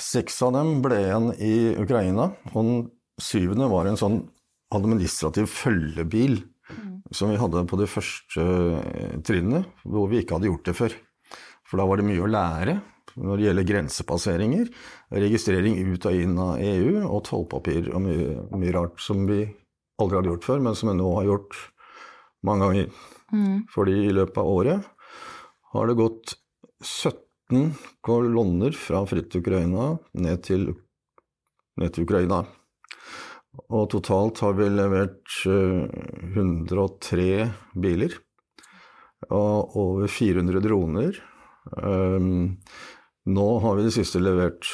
Seks 0.00 0.40
av 0.46 0.54
dem 0.56 0.78
ble 0.84 1.00
igjen 1.02 1.32
i 1.38 1.54
Ukraina. 1.82 2.30
Og 2.54 2.60
den 2.62 2.80
syvende 3.22 3.68
var 3.72 3.90
en 3.90 4.00
sånn 4.00 4.22
administrativ 4.72 5.50
følgebil 5.52 6.40
som 7.12 7.32
vi 7.32 7.38
hadde 7.40 7.64
på 7.68 7.78
de 7.80 7.88
første 7.90 8.40
trinnet, 8.40 9.24
trinnene, 9.26 9.64
hvor 9.84 10.08
vi 10.10 10.22
ikke 10.22 10.38
hadde 10.38 10.48
gjort 10.48 10.68
det 10.68 10.76
før. 10.78 10.94
For 11.68 11.80
da 11.80 11.86
var 11.88 12.00
det 12.00 12.06
mye 12.08 12.24
å 12.24 12.30
lære. 12.30 12.78
Når 13.16 13.38
det 13.38 13.46
gjelder 13.46 13.68
grensepasseringer, 13.68 14.70
registrering 15.24 15.78
ut 15.92 16.06
og 16.08 16.18
inn 16.18 16.38
av 16.40 16.62
EU 16.62 17.02
og 17.06 17.24
tollpapir 17.28 17.90
og 17.92 18.04
mye, 18.04 18.36
mye, 18.54 18.74
rart 18.74 19.02
som 19.02 19.26
vi 19.28 19.44
aldri 20.00 20.18
hadde 20.18 20.32
gjort 20.32 20.48
før, 20.48 20.62
men 20.64 20.78
som 20.78 20.92
vi 20.92 20.96
nå 20.98 21.10
har 21.18 21.28
gjort 21.28 21.58
mange 22.46 22.68
ganger. 22.68 23.02
Mm. 23.32 23.58
Fordi 23.72 23.98
i 24.06 24.14
løpet 24.14 24.40
av 24.42 24.50
året 24.52 24.88
har 25.72 25.88
det 25.88 25.98
gått 26.00 26.34
17 26.82 27.70
kolonner 28.04 28.74
fra 28.76 29.04
Fritt 29.08 29.36
Ukraina 29.38 29.92
ned 30.18 30.42
til, 30.48 30.72
ned 31.80 31.94
til 31.94 32.08
Ukraina. 32.08 32.42
Og 33.68 33.88
totalt 33.92 34.40
har 34.40 34.56
vi 34.56 34.68
levert 34.72 35.34
103 35.44 37.26
eh, 37.44 37.50
biler 37.76 38.16
og 39.30 39.76
over 39.78 40.08
400 40.10 40.62
droner. 40.64 41.18
Um, 41.78 42.58
nå 43.28 43.46
har 43.62 43.76
vi 43.76 43.84
i 43.84 43.88
det 43.88 43.94
siste 43.94 44.20
levert 44.22 44.68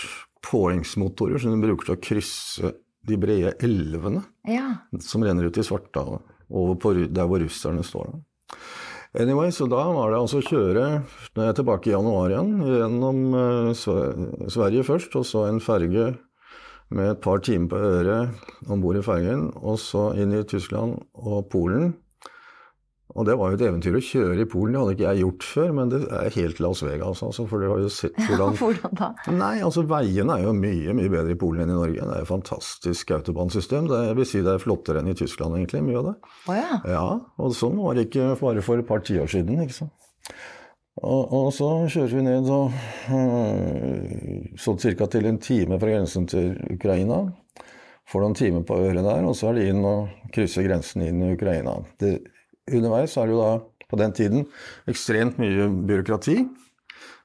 påhengsmotorer 0.46 1.40
som 1.42 1.52
de 1.52 1.62
bruker 1.62 1.88
til 1.88 1.96
å 1.96 2.02
krysse 2.02 2.72
de 3.08 3.18
brede 3.20 3.54
elvene 3.64 4.22
ja. 4.48 4.84
som 5.04 5.24
renner 5.24 5.48
ut 5.48 5.58
i 5.58 5.64
Svartehavet, 5.64 6.24
over 6.48 6.78
på 6.80 6.94
der 7.06 7.28
hvor 7.28 7.42
russerne 7.42 7.84
står. 7.86 8.12
Anyway, 9.18 9.50
så 9.52 9.66
da 9.70 9.80
var 9.92 10.12
det 10.12 10.20
altså 10.20 10.42
å 10.42 10.44
kjøre 10.44 10.82
jeg 10.84 11.44
er 11.44 11.54
tilbake 11.56 11.88
i 11.88 11.94
januar 11.94 12.32
igjen, 12.32 12.50
gjennom 12.60 13.20
uh, 13.32 14.48
Sverige 14.52 14.84
først, 14.84 15.16
og 15.16 15.24
så 15.28 15.46
en 15.48 15.62
ferge 15.64 16.10
med 16.92 17.12
et 17.12 17.22
par 17.24 17.40
timer 17.44 17.68
på 17.72 17.80
øret 17.84 18.68
om 18.68 18.82
bord 18.84 19.00
i 19.00 19.04
fergen, 19.04 19.48
og 19.56 19.80
så 19.80 20.10
inn 20.20 20.32
i 20.36 20.44
Tyskland 20.48 20.96
og 21.16 21.48
Polen. 21.52 21.94
Og 23.18 23.26
det 23.26 23.34
var 23.38 23.50
jo 23.50 23.58
et 23.58 23.64
eventyr 23.66 23.96
å 23.98 24.02
kjøre 24.04 24.44
i 24.44 24.48
Polen. 24.48 24.76
Det 24.76 24.80
hadde 24.82 24.94
ikke 24.94 25.06
jeg 25.08 25.22
gjort 25.24 25.46
før, 25.48 25.70
men 25.74 25.90
det 25.90 26.00
er 26.20 26.34
helt 26.36 26.60
Las 26.62 26.82
Vegas. 26.86 27.22
Altså, 27.26 27.46
for 27.50 27.62
det 27.62 27.70
har 27.72 27.80
jo 27.82 27.90
sett 27.90 28.20
hvordan 28.28 28.58
Hvordan 28.58 28.98
da? 29.00 29.08
Nei, 29.34 29.54
altså 29.66 29.82
Veiene 29.90 30.36
er 30.36 30.44
jo 30.46 30.54
mye 30.54 30.94
mye 30.98 31.12
bedre 31.12 31.34
i 31.34 31.40
Polen 31.40 31.64
enn 31.64 31.74
i 31.74 31.78
Norge. 31.78 31.98
Det 31.98 32.14
er 32.14 32.22
et 32.22 32.30
fantastisk 32.30 33.10
autobansystem. 33.16 33.90
Det, 33.90 34.04
jeg 34.10 34.18
vil 34.20 34.30
si 34.30 34.44
det 34.46 34.54
er 34.54 34.62
flottere 34.62 35.02
enn 35.02 35.10
i 35.10 35.16
Tyskland, 35.18 35.58
egentlig. 35.58 35.82
Mye 35.88 35.98
av 35.98 36.12
det. 36.12 36.14
Oh, 36.46 36.54
ja. 36.54 36.78
ja, 36.94 37.08
Og 37.42 37.58
sånn 37.58 37.76
var 37.82 37.98
det 37.98 38.06
ikke 38.08 38.30
bare 38.38 38.64
for 38.64 38.78
et 38.78 38.88
par 38.88 39.02
tiår 39.02 39.34
siden. 39.34 39.58
ikke 39.66 39.80
sant? 39.80 39.94
Og, 40.98 41.30
og, 41.30 41.50
så 41.54 41.66
kjører 41.90 42.14
vi 42.16 42.22
ned 42.26 42.48
og, 42.50 42.72
øh, 43.14 44.56
sånn 44.58 44.80
ca. 44.82 45.06
til 45.10 45.28
en 45.30 45.38
time 45.42 45.78
fra 45.78 45.92
grensen 45.92 46.26
til 46.30 46.56
Ukraina. 46.74 47.20
Får 48.08 48.24
noen 48.24 48.34
timer 48.38 48.64
på 48.66 48.78
øret 48.80 49.04
der, 49.04 49.26
og 49.28 49.36
så 49.36 49.50
er 49.50 49.58
det 49.58 49.68
inn 49.68 49.84
og 49.84 50.30
krysse 50.34 50.64
grensen 50.64 51.04
inn 51.04 51.20
i 51.22 51.34
Ukraina. 51.36 51.76
Det, 52.00 52.16
underveis 52.72 53.16
er 53.16 53.28
det 53.28 53.36
jo 53.36 53.42
da 53.42 53.52
på 53.88 53.98
den 54.00 54.14
tiden 54.16 54.48
ekstremt 54.90 55.38
mye 55.40 55.68
byråkrati. 55.88 56.42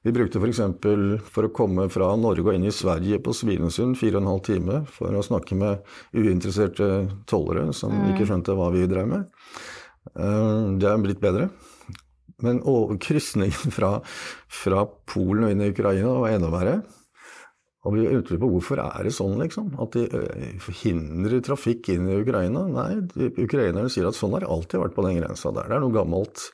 Vi 0.03 0.11
brukte 0.11 0.39
f.eks. 0.39 0.59
For, 0.83 1.03
for 1.35 1.47
å 1.47 1.53
komme 1.55 1.87
fra 1.91 2.09
Norge 2.19 2.43
og 2.43 2.57
inn 2.57 2.67
i 2.67 2.75
Sverige 2.75 3.21
på 3.23 3.35
Svinesund 3.35 3.95
fire 3.99 4.19
og 4.19 4.23
en 4.23 4.31
halv 4.33 4.41
time 4.47 4.79
for 4.91 5.15
å 5.15 5.23
snakke 5.23 5.55
med 5.59 5.83
uinteresserte 6.15 6.89
tollere 7.29 7.69
som 7.75 7.93
mm. 7.95 8.09
ikke 8.11 8.27
skjønte 8.27 8.57
hva 8.59 8.67
vi 8.75 8.87
drev 8.91 9.07
med. 9.11 9.29
Øh, 10.17 10.73
det 10.79 10.89
er 10.89 11.05
blitt 11.05 11.23
bedre. 11.23 11.47
Men 12.43 12.59
krysningen 12.99 13.71
fra, 13.77 13.95
fra, 14.51 14.83
Polen 15.07 15.47
og 15.47 15.53
inn 15.53 15.63
i 15.63 15.71
Ukraina 15.71 16.17
var 16.19 16.35
enda 16.35 16.51
verre. 16.51 16.75
Og 17.83 17.97
vi 17.97 18.05
utelukker 18.07 18.39
på 18.39 18.49
hvorfor 18.53 18.79
er 18.79 19.03
det 19.03 19.11
sånn, 19.11 19.35
liksom? 19.41 19.73
At 19.83 19.97
de 19.97 20.05
forhindrer 20.63 21.41
trafikk 21.43 21.89
inn 21.91 22.07
i 22.07 22.19
Ukraina? 22.21 22.61
Nei, 22.71 23.01
ukrainerne 23.43 23.91
sier 23.91 24.07
at 24.07 24.15
sånn 24.15 24.31
har 24.37 24.45
det 24.45 24.51
alltid 24.55 24.79
vært 24.85 24.95
på 24.95 25.03
den 25.03 25.17
grensa 25.19 25.51
der. 25.51 25.67
Det 25.67 25.75
er 25.75 25.83
noe 25.83 25.95
gammelt 25.95 26.45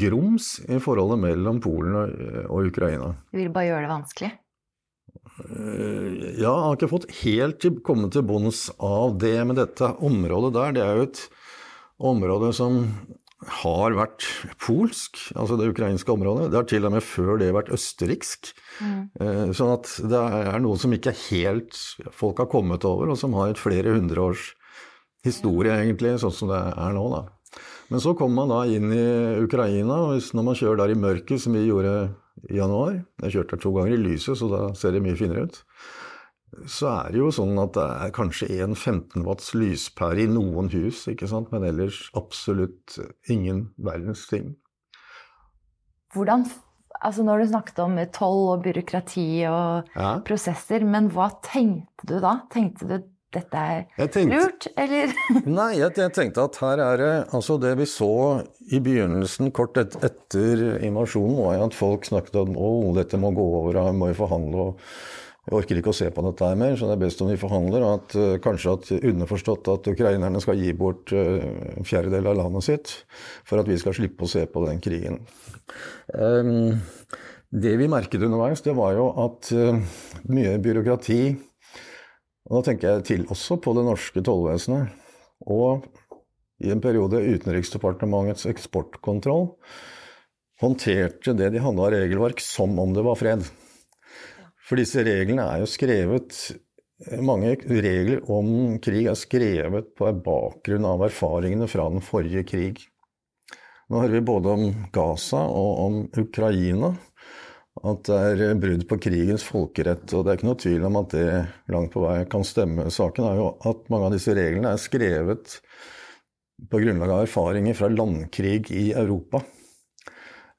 grums 0.00 0.54
i 0.64 0.80
forholdet 0.80 1.20
mellom 1.26 1.60
Polen 1.60 1.98
og, 1.98 2.70
Ukraina. 2.70 3.12
De 3.34 3.42
vil 3.42 3.52
bare 3.52 3.68
gjøre 3.68 3.84
det 3.84 3.92
vanskelig? 3.92 4.32
Ja, 5.42 6.40
jeg 6.40 6.48
har 6.48 6.76
ikke 6.78 6.92
fått 6.94 7.10
helt 7.20 7.60
til, 7.60 7.76
kommet 7.84 8.16
til 8.16 8.24
bunns 8.28 8.66
av 8.80 9.18
det. 9.20 9.36
Men 9.44 9.60
dette 9.60 9.92
området 10.00 10.54
der, 10.56 10.76
det 10.78 10.86
er 10.86 11.02
jo 11.02 11.08
et 11.10 11.22
område 12.12 12.52
som 12.56 12.80
har 13.62 13.94
vært 13.96 14.24
polsk, 14.62 15.18
altså 15.34 15.56
det 15.58 15.70
ukrainske 15.72 16.12
området. 16.14 16.50
Det 16.52 16.58
har 16.60 16.66
til 16.70 16.86
og 16.86 16.94
med 16.94 17.04
før 17.04 17.38
det 17.40 17.50
vært 17.54 17.72
østerriksk. 17.74 18.52
Mm. 18.78 19.52
Sånn 19.56 19.72
at 19.74 19.90
det 20.12 20.22
er 20.22 20.62
noe 20.62 20.78
som 20.80 20.94
ikke 20.94 21.14
helt 21.28 21.78
folk 22.14 22.42
har 22.42 22.50
kommet 22.52 22.86
over, 22.88 23.12
og 23.12 23.18
som 23.18 23.34
har 23.38 23.52
et 23.52 23.60
flere 23.60 23.96
hundre 23.96 24.28
års 24.30 24.52
historie, 25.26 25.74
egentlig, 25.74 26.16
sånn 26.22 26.34
som 26.34 26.50
det 26.52 26.60
er 26.60 26.96
nå. 26.96 27.06
da. 27.12 27.22
Men 27.92 28.02
så 28.02 28.14
kommer 28.16 28.42
man 28.42 28.54
da 28.54 28.62
inn 28.70 28.94
i 28.94 29.06
Ukraina, 29.42 29.98
og 30.08 30.34
når 30.34 30.46
man 30.46 30.58
kjører 30.58 30.82
der 30.82 30.94
i 30.94 31.00
mørket, 31.02 31.42
som 31.42 31.58
vi 31.58 31.66
gjorde 31.66 31.96
i 32.48 32.56
januar 32.56 32.94
Jeg 33.26 33.34
kjørte 33.34 33.56
der 33.56 33.60
to 33.60 33.70
ganger 33.76 33.92
i 33.92 34.00
lyset, 34.00 34.38
så 34.40 34.48
da 34.48 34.62
ser 34.78 34.94
det 34.94 35.02
mye 35.04 35.18
finere 35.18 35.44
ut 35.46 35.58
så 36.68 36.88
er 36.90 37.12
det 37.14 37.22
jo 37.22 37.30
sånn 37.34 37.56
at 37.62 37.76
det 37.76 37.86
er 38.06 38.12
kanskje 38.14 38.48
en 38.64 38.74
15 38.76 39.24
watts 39.26 39.52
lyspære 39.56 40.26
i 40.26 40.30
noen 40.30 40.68
hus, 40.74 41.06
ikke 41.10 41.28
sant? 41.30 41.52
men 41.54 41.64
ellers 41.68 42.04
absolutt 42.18 42.98
ingen 43.32 43.70
verdens 43.78 44.26
ting. 44.30 44.54
Hvordan 46.14 46.46
Altså 47.02 47.24
når 47.26 47.40
du 47.40 47.46
snakket 47.50 47.78
om 47.82 47.96
toll 48.14 48.44
og 48.52 48.60
byråkrati 48.62 49.24
og 49.50 49.88
ja. 49.96 50.10
prosesser, 50.22 50.84
men 50.86 51.08
hva 51.10 51.32
tenkte 51.42 52.06
du 52.06 52.20
da? 52.22 52.36
Tenkte 52.52 52.86
du 52.86 52.92
dette 53.32 53.56
er 53.56 54.10
tenkte, 54.12 54.36
lurt, 54.36 54.66
eller? 54.76 55.12
nei, 55.58 55.70
jeg, 55.78 55.94
jeg, 55.96 56.12
tenkte 56.12 56.44
at 56.44 56.58
her 56.60 56.82
er 56.84 57.00
det 57.00 57.12
Altså 57.32 57.56
det 57.58 57.72
vi 57.80 57.86
så 57.88 58.12
i 58.68 58.80
begynnelsen, 58.84 59.50
kort 59.56 59.80
et, 59.80 59.96
etter 60.04 60.76
invasjonen, 60.84 61.40
var 61.40 61.64
at 61.64 61.76
folk 61.76 62.06
snakket 62.06 62.36
om 62.44 62.54
å, 62.60 62.70
dette 62.98 63.20
må 63.20 63.32
gå 63.34 63.48
over, 63.62 63.80
må 63.96 64.12
vi 64.12 64.18
forhandle. 64.20 64.68
og 64.68 65.21
jeg 65.42 65.56
orker 65.58 65.78
ikke 65.80 65.90
å 65.90 65.96
se 65.96 66.06
på 66.14 66.22
dette 66.22 66.46
her 66.46 66.58
mer, 66.58 66.76
så 66.78 66.86
det 66.86 66.94
er 66.94 67.00
best 67.02 67.22
om 67.24 67.30
vi 67.32 67.38
forhandler. 67.40 67.82
og 67.82 67.94
at 67.96 68.12
uh, 68.14 68.34
Kanskje 68.42 68.74
at 68.76 68.90
underforstått 69.00 69.70
at 69.72 69.88
ukrainerne 69.90 70.38
skal 70.42 70.60
gi 70.60 70.70
bort 70.78 71.10
uh, 71.10 71.42
en 71.72 71.86
fjerdedel 71.88 72.28
av 72.30 72.36
landet 72.38 72.66
sitt 72.68 72.92
for 73.48 73.58
at 73.58 73.66
vi 73.66 73.78
skal 73.80 73.96
slippe 73.96 74.22
å 74.22 74.30
se 74.30 74.44
på 74.46 74.62
den 74.68 74.78
krigen. 74.82 75.18
Um, 76.14 76.78
det 77.50 77.72
vi 77.80 77.88
merket 77.90 78.22
underveis, 78.22 78.62
det 78.62 78.76
var 78.78 78.94
jo 78.94 79.08
at 79.24 79.50
uh, 79.50 79.98
mye 80.30 80.52
byråkrati 80.62 81.22
Og 82.46 82.54
da 82.58 82.60
tenker 82.68 82.88
jeg 82.88 83.06
til 83.08 83.24
også 83.30 83.58
på 83.62 83.74
det 83.74 83.84
norske 83.86 84.22
tollvesenet. 84.22 84.94
Og 85.50 85.82
i 86.62 86.70
en 86.70 86.82
periode 86.82 87.18
Utenriksdepartementets 87.18 88.46
eksportkontroll 88.46 89.48
håndterte 90.62 91.34
det 91.34 91.50
de 91.50 91.62
hadde 91.62 91.82
av 91.82 91.90
regelverk 91.96 92.42
som 92.44 92.78
om 92.78 92.94
det 92.94 93.02
var 93.02 93.18
fred. 93.18 93.42
For 94.72 94.80
disse 94.80 95.02
reglene 95.04 95.44
er 95.52 95.58
jo 95.60 95.66
skrevet 95.68 96.36
Mange 97.20 97.50
regler 97.68 98.22
om 98.32 98.78
krig 98.80 99.04
er 99.10 99.18
skrevet 99.20 99.90
på 99.98 100.08
bakgrunn 100.24 100.86
av 100.88 101.04
erfaringene 101.04 101.66
fra 101.68 101.90
den 101.92 102.00
forrige 102.00 102.40
krig. 102.48 102.80
Nå 103.92 104.00
hører 104.00 104.14
vi 104.16 104.22
både 104.30 104.54
om 104.56 104.64
Gaza 104.94 105.42
og 105.44 105.82
om 105.82 106.00
Ukraina 106.22 106.94
at 107.82 108.08
det 108.08 108.46
er 108.46 108.62
brudd 108.62 108.86
på 108.88 109.00
krigens 109.10 109.44
folkerett. 109.44 110.06
Og 110.08 110.24
det 110.24 110.32
er 110.32 110.40
ikke 110.40 110.48
noe 110.48 110.62
tvil 110.64 110.88
om 110.88 111.00
at 111.02 111.18
det 111.18 111.28
langt 111.74 111.92
på 111.92 112.06
vei 112.06 112.22
kan 112.32 112.48
stemme. 112.48 112.88
Saken 112.88 113.28
er 113.28 113.42
jo 113.42 113.50
at 113.68 113.90
mange 113.92 114.08
av 114.08 114.16
disse 114.16 114.32
reglene 114.38 114.72
er 114.72 114.80
skrevet 114.80 115.58
på 116.72 116.80
grunnlag 116.80 117.12
av 117.12 117.26
erfaringer 117.26 117.76
fra 117.76 117.92
landkrig 117.92 118.70
i 118.72 118.92
Europa. 118.96 119.44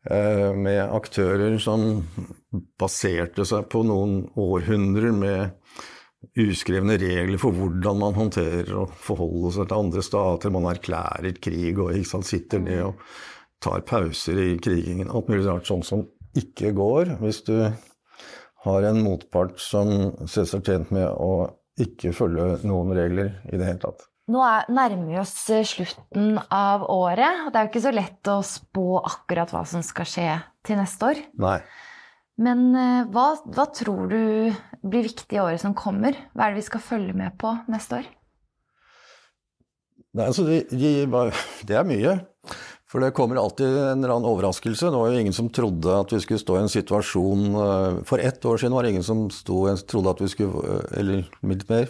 Eh, 0.04 0.52
med 0.56 0.82
aktører 0.92 1.56
som 1.64 2.02
baserte 2.80 3.46
seg 3.48 3.70
på 3.72 3.86
noen 3.88 4.26
århundrer 4.36 5.16
med 5.16 5.54
uskrevne 6.40 6.98
regler 7.00 7.40
for 7.40 7.56
hvordan 7.56 8.02
man 8.02 8.18
håndterer 8.18 8.74
og 8.82 8.92
forholder 9.00 9.56
seg 9.58 9.70
til 9.70 9.80
andre 9.80 10.04
stater. 10.04 10.52
Man 10.52 10.68
erklærer 10.74 11.40
krig 11.40 11.80
og 11.80 11.96
sant, 12.08 12.28
sitter 12.28 12.64
ned 12.64 12.84
og 12.90 13.00
tar 13.64 13.86
pauser 13.88 14.42
i 14.44 14.52
krigingen. 14.60 15.08
Alt 15.08 15.32
mulig 15.32 15.48
rart 15.48 15.72
sånn 15.72 15.88
som 15.88 16.04
ikke 16.36 16.74
går 16.76 17.16
hvis 17.22 17.44
du 17.48 17.56
har 18.64 18.88
en 18.90 19.04
motpart 19.06 19.60
som 19.62 20.12
ser 20.28 20.48
seg 20.50 20.68
tjent 20.68 20.92
med 20.96 21.08
å 21.08 21.48
ikke 21.80 22.12
følge 22.16 22.58
noen 22.68 22.92
regler 22.96 23.38
i 23.48 23.56
det 23.56 23.70
hele 23.70 23.84
tatt. 23.88 24.10
Nå 24.32 24.40
er, 24.40 24.70
nærmer 24.72 25.10
vi 25.10 25.18
oss 25.20 25.34
eh, 25.52 25.66
slutten 25.68 26.38
av 26.48 26.86
året, 26.88 27.42
og 27.44 27.52
det 27.52 27.60
er 27.60 27.66
jo 27.66 27.72
ikke 27.74 27.84
så 27.84 27.92
lett 27.92 28.30
å 28.32 28.38
spå 28.48 28.86
akkurat 29.02 29.52
hva 29.52 29.66
som 29.68 29.84
skal 29.84 30.08
skje 30.08 30.28
til 30.64 30.80
neste 30.80 31.10
år. 31.10 31.20
Nei. 31.44 31.58
Men 32.44 32.62
eh, 32.72 33.10
hva, 33.12 33.26
hva 33.44 33.66
tror 33.76 34.08
du 34.14 34.22
blir 34.80 35.08
viktig 35.10 35.36
i 35.36 35.42
året 35.44 35.62
som 35.62 35.76
kommer? 35.76 36.16
Hva 36.32 36.48
er 36.48 36.54
det 36.54 36.62
vi 36.62 36.70
skal 36.70 36.86
følge 36.86 37.18
med 37.20 37.36
på 37.42 37.52
neste 37.72 38.00
år? 38.00 38.08
Nei, 40.14 40.30
altså, 40.30 40.46
det, 40.48 40.64
det 41.68 41.78
er 41.78 41.90
mye. 41.90 42.16
For 42.94 43.02
det 43.02 43.16
kommer 43.18 43.40
alltid 43.42 43.68
en 43.68 44.04
eller 44.04 44.12
annen 44.14 44.30
overraskelse. 44.30 44.86
Det 44.86 45.00
var 45.02 45.10
jo 45.10 45.22
ingen 45.24 45.34
som 45.34 45.48
trodde 45.50 45.96
at 45.98 46.12
vi 46.14 46.20
skulle 46.22 46.42
stå 46.44 46.60
i 46.60 46.62
en 46.62 46.70
situasjon 46.70 47.48
eh, 47.58 47.96
For 48.06 48.22
ett 48.22 48.46
år 48.46 48.62
siden 48.62 48.76
var 48.78 48.86
det 48.86 48.92
ingen 48.94 49.08
som 49.08 49.24
sto, 49.34 49.64
trodde 49.90 50.14
at 50.14 50.22
vi 50.22 50.30
skulle, 50.30 50.62
eh, 50.76 51.00
eller 51.02 51.24
litt 51.42 51.66
mer, 51.72 51.90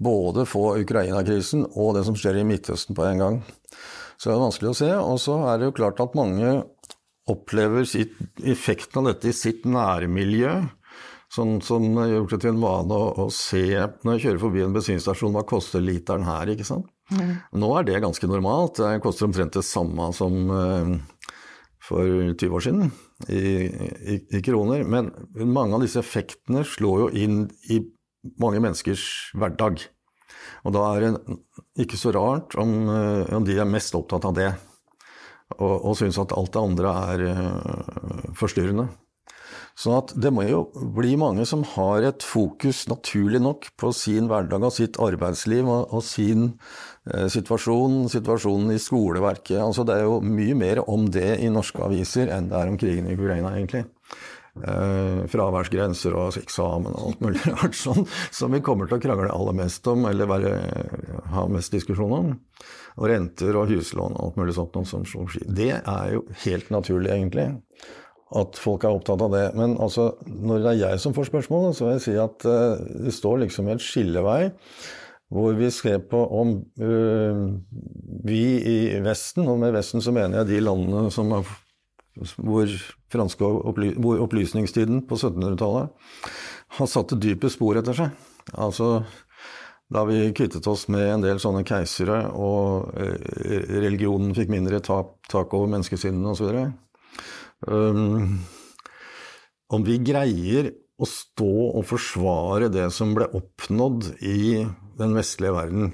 både 0.00 0.46
få 0.48 0.78
Ukraina-krisen 0.80 1.66
og 1.68 1.98
det 1.98 2.06
som 2.08 2.16
skjer 2.16 2.40
i 2.40 2.46
Midtøsten 2.48 2.96
på 2.96 3.04
en 3.04 3.20
gang. 3.20 3.38
Så 4.16 4.30
det 4.30 4.38
er 4.38 4.42
vanskelig 4.46 4.72
å 4.72 4.80
se. 4.80 4.90
Og 4.96 5.20
så 5.20 5.36
er 5.52 5.60
det 5.60 5.68
jo 5.68 5.76
klart 5.82 6.00
at 6.00 6.16
mange 6.16 6.56
opplever 7.28 7.84
sitt, 7.84 8.16
effekten 8.40 9.02
av 9.02 9.12
dette 9.12 9.28
i 9.28 9.36
sitt 9.36 9.68
nærmiljø. 9.68 10.62
Sånn 11.28 11.58
som 11.60 11.84
gjort 11.92 12.32
det 12.32 12.40
til 12.46 12.54
en 12.54 12.62
vane 12.64 12.96
å, 12.96 13.10
å, 13.20 13.28
se 13.28 13.66
når 13.68 14.14
jeg 14.14 14.24
kjører 14.24 14.46
forbi 14.46 14.64
en 14.64 14.78
bensinstasjon, 14.80 15.36
hva 15.36 15.44
koster 15.44 15.84
literen 15.84 16.24
her, 16.24 16.56
ikke 16.56 16.64
sant. 16.64 16.88
Mm. 17.08 17.36
Nå 17.60 17.68
er 17.78 17.86
det 17.88 18.00
ganske 18.04 18.28
normalt. 18.28 18.80
Det 18.80 19.02
koster 19.04 19.28
omtrent 19.28 19.56
det 19.56 19.64
samme 19.66 20.10
som 20.16 20.50
uh, 20.52 20.96
for 21.82 22.04
20 22.04 22.56
år 22.56 22.64
siden 22.64 22.90
i, 23.28 23.40
i, 23.40 24.16
i, 24.38 24.42
kroner. 24.44 24.84
Men 24.84 25.12
mange 25.48 25.78
av 25.78 25.84
disse 25.84 26.02
effektene 26.02 26.64
slår 26.68 27.06
jo 27.06 27.08
inn 27.16 27.40
i 27.72 27.80
mange 28.42 28.60
menneskers 28.60 29.04
hverdag. 29.38 29.86
Og 30.66 30.74
da 30.74 30.84
er 30.92 31.06
det 31.06 31.38
ikke 31.84 32.00
så 32.00 32.12
rart 32.16 32.56
om, 32.60 32.80
uh, 32.90 33.24
om 33.36 33.46
de 33.46 33.56
er 33.56 33.68
mest 33.68 33.96
opptatt 33.96 34.28
av 34.28 34.36
det, 34.36 34.52
og, 35.56 35.74
og 35.78 35.94
syns 35.96 36.20
at 36.20 36.34
alt 36.36 36.52
det 36.52 36.64
andre 36.64 36.96
er 37.14 37.26
uh, 37.32 38.98
forstyrrende. 39.78 40.08
Så 40.08 40.20
det 40.20 40.32
må 40.32 40.42
jo 40.42 40.64
bli 40.74 41.16
mange 41.16 41.44
som 41.46 41.62
har 41.62 42.02
et 42.02 42.22
fokus, 42.22 42.88
naturlig 42.88 43.40
nok, 43.40 43.68
på 43.76 43.92
sin 43.92 44.28
hverdag 44.28 44.62
og 44.62 44.72
sitt 44.72 44.98
arbeidsliv 44.98 45.68
og, 45.68 45.92
og 45.92 46.02
sin 46.02 46.58
eh, 47.12 47.28
situasjon, 47.28 48.08
situasjonen 48.08 48.72
i 48.74 48.78
skoleverket. 48.78 49.60
Altså 49.60 49.84
det 49.84 49.94
er 49.94 50.08
jo 50.08 50.20
mye 50.20 50.56
mer 50.58 50.82
om 50.88 51.06
det 51.10 51.38
i 51.38 51.48
norske 51.48 51.82
aviser 51.82 52.28
enn 52.28 52.50
det 52.50 52.58
er 52.58 52.68
om 52.72 52.78
krigen 52.78 53.06
i 53.06 53.14
Ukraina, 53.14 53.54
egentlig. 53.54 53.84
Eh, 54.58 55.28
fraværsgrenser 55.30 56.16
og 56.18 56.34
eksamen 56.40 56.90
og 56.90 57.12
alt 57.12 57.20
mulig 57.22 57.44
rart 57.52 57.78
sånn, 57.78 58.08
som 58.34 58.50
vi 58.50 58.62
kommer 58.64 58.90
til 58.90 58.98
å 58.98 59.04
krangle 59.04 59.30
aller 59.30 59.54
mest 59.60 59.86
om, 59.86 60.08
eller 60.10 60.26
bare 60.26 60.56
ha 61.30 61.46
mest 61.46 61.70
diskusjon 61.76 62.16
om. 62.16 62.34
Og 62.98 63.06
renter 63.06 63.54
og 63.54 63.70
huslån 63.70 64.18
og 64.18 64.24
alt 64.24 64.42
mulig 64.42 64.58
sånt. 64.58 64.74
Som, 64.90 65.06
det 65.46 65.70
er 65.78 66.12
jo 66.16 66.26
helt 66.42 66.74
naturlig, 66.74 67.14
egentlig 67.14 67.52
at 68.36 68.58
folk 68.60 68.84
er 68.84 68.92
opptatt 68.92 69.22
av 69.24 69.32
det. 69.32 69.44
Men 69.56 69.76
altså, 69.80 70.10
når 70.26 70.62
det 70.64 70.72
er 70.72 70.80
jeg 70.82 71.02
som 71.02 71.14
får 71.16 71.30
spørsmål, 71.30 71.70
så 71.76 71.86
vil 71.86 71.94
jeg 71.96 72.04
si 72.04 72.16
at 72.20 72.48
uh, 72.48 72.80
det 73.06 73.14
står 73.16 73.44
liksom 73.44 73.70
en 73.72 73.82
skillevei 73.82 74.40
hvor 75.28 75.52
vi 75.58 75.68
ser 75.72 76.00
på 76.08 76.20
om 76.40 76.54
uh, 76.80 77.40
vi 78.24 78.42
i 78.64 78.76
Vesten, 79.04 79.48
og 79.48 79.60
med 79.60 79.74
Vesten 79.76 80.04
så 80.04 80.12
mener 80.16 80.40
jeg 80.40 80.50
de 80.54 80.62
landene 80.64 81.12
som 81.12 81.32
er, 81.36 81.50
hvor, 82.36 82.76
franske 83.12 83.50
hvor 84.00 84.24
opplysningstiden 84.24 85.04
på 85.08 85.20
1700-tallet 85.20 85.92
har 86.78 86.90
satt 86.90 87.12
det 87.14 87.22
dype 87.24 87.52
spor 87.52 87.80
etter 87.80 87.96
seg. 87.96 88.28
Altså 88.56 89.02
da 89.92 90.02
vi 90.08 90.26
kvittet 90.36 90.66
oss 90.68 90.84
med 90.92 91.06
en 91.14 91.22
del 91.24 91.38
sånne 91.40 91.64
keisere, 91.68 92.26
og 92.36 92.92
uh, 92.92 93.14
religionen 93.84 94.36
fikk 94.36 94.52
mindre 94.52 94.80
tak, 94.84 95.16
tak 95.32 95.56
over 95.56 95.72
menneskesinnene 95.76 96.32
osv. 96.32 96.68
Um, 97.66 98.38
om 99.74 99.84
vi 99.84 99.98
greier 100.00 100.70
å 100.98 101.06
stå 101.06 101.50
og 101.78 101.86
forsvare 101.86 102.70
det 102.72 102.88
som 102.94 103.14
ble 103.16 103.28
oppnådd 103.38 104.12
i 104.22 104.64
den 104.98 105.14
vestlige 105.16 105.54
verden, 105.54 105.92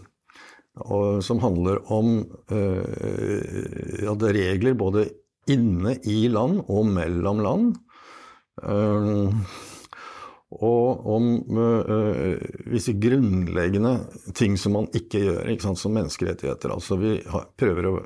og 0.85 1.21
som 1.25 1.41
handler 1.43 1.83
om 1.93 2.17
uh, 2.51 4.01
ja, 4.03 4.15
regler 4.15 4.77
både 4.79 5.07
inne 5.51 5.99
i 6.09 6.25
land 6.33 6.65
og 6.67 6.89
mellom 6.89 7.45
land. 7.45 7.77
Uh, 8.63 9.31
og 10.55 11.07
om 11.11 11.31
uh, 11.59 12.35
visse 12.71 12.95
grunnleggende 13.01 13.97
ting 14.37 14.59
som 14.61 14.77
man 14.79 14.91
ikke 14.95 15.23
gjør, 15.25 15.49
ikke 15.51 15.69
sant, 15.69 15.81
som 15.81 15.95
menneskerettigheter. 15.97 16.75
Altså 16.75 16.99
vi 17.01 17.17
har, 17.29 17.49
prøver 17.59 17.91
å 17.91 17.97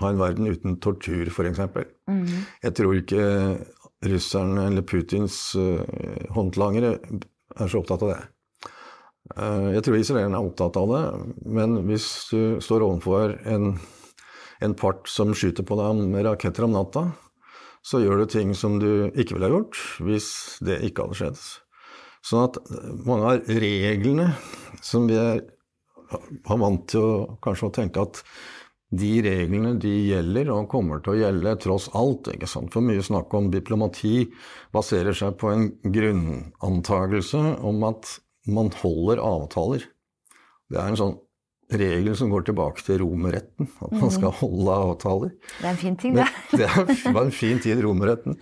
ha 0.00 0.10
en 0.10 0.20
verden 0.20 0.50
uten 0.50 0.78
tortur, 0.82 1.28
f.eks. 1.30 1.60
Mm. 2.10 2.28
Jeg 2.64 2.76
tror 2.78 2.98
ikke 2.98 3.24
russerne 4.04 4.68
eller 4.68 4.84
Putins 4.86 5.38
uh, 5.56 5.82
håndlangere 6.34 6.96
er 6.98 7.70
så 7.70 7.80
opptatt 7.80 8.04
av 8.04 8.14
det. 8.14 8.22
Uh, 9.38 9.70
jeg 9.72 9.84
tror 9.86 9.98
israelerne 9.98 10.40
er 10.40 10.48
opptatt 10.50 10.78
av 10.80 10.90
det, 10.90 11.02
men 11.46 11.78
hvis 11.88 12.08
du 12.32 12.40
står 12.64 12.84
overfor 12.86 13.36
en, 13.48 13.76
en 14.64 14.78
part 14.78 15.08
som 15.10 15.32
skyter 15.36 15.66
på 15.66 15.78
deg 15.80 16.02
med 16.10 16.26
raketter 16.26 16.66
om 16.66 16.74
natta, 16.76 17.08
så 17.84 18.00
gjør 18.00 18.22
du 18.22 18.32
ting 18.32 18.54
som 18.56 18.78
du 18.80 19.10
ikke 19.12 19.36
ville 19.36 19.48
ha 19.50 19.52
gjort 19.58 19.78
hvis 20.04 20.28
det 20.64 20.80
ikke 20.88 21.04
hadde 21.04 21.20
skjedd. 21.20 21.40
Sånn 22.24 22.46
at 22.46 22.56
mange 23.04 23.34
av 23.34 23.48
reglene 23.60 24.30
som 24.84 25.08
vi 25.10 25.18
er, 25.20 25.42
har 26.48 26.60
vant 26.60 26.86
til 26.88 27.04
å 27.04 27.16
kanskje 27.44 27.68
å 27.68 27.74
tenke 27.76 28.04
at 28.06 28.22
de 28.98 29.12
reglene 29.24 29.74
de 29.80 29.92
gjelder 30.08 30.50
og 30.54 30.68
kommer 30.72 31.02
til 31.02 31.14
å 31.14 31.18
gjelde 31.22 31.56
tross 31.62 31.88
alt. 31.96 32.30
ikke 32.32 32.48
sant? 32.50 32.72
For 32.74 32.84
mye 32.84 33.04
snakk 33.04 33.32
om 33.36 33.50
diplomati 33.52 34.26
baserer 34.74 35.16
seg 35.16 35.36
på 35.40 35.52
en 35.52 35.68
grunnantagelse 35.82 37.42
om 37.64 37.84
at 37.88 38.16
man 38.50 38.70
holder 38.82 39.22
avtaler. 39.24 39.86
Det 40.70 40.80
er 40.80 40.92
en 40.92 41.00
sånn 41.00 41.18
regel 41.74 42.16
som 42.18 42.30
går 42.32 42.46
tilbake 42.48 42.84
til 42.84 43.00
romerretten, 43.00 43.68
at 43.80 43.92
man 43.96 44.12
skal 44.12 44.30
mhm. 44.30 44.38
holde 44.42 44.78
avtaler. 44.90 45.34
Det 45.58 45.66
er 45.66 45.72
en 45.72 45.80
fin 45.80 45.98
ting, 46.00 46.16
det. 46.18 46.28
Det 46.52 46.70
var 47.14 47.24
en 47.24 47.34
fin 47.34 47.60
tid, 47.62 47.80
romerretten. 47.84 48.38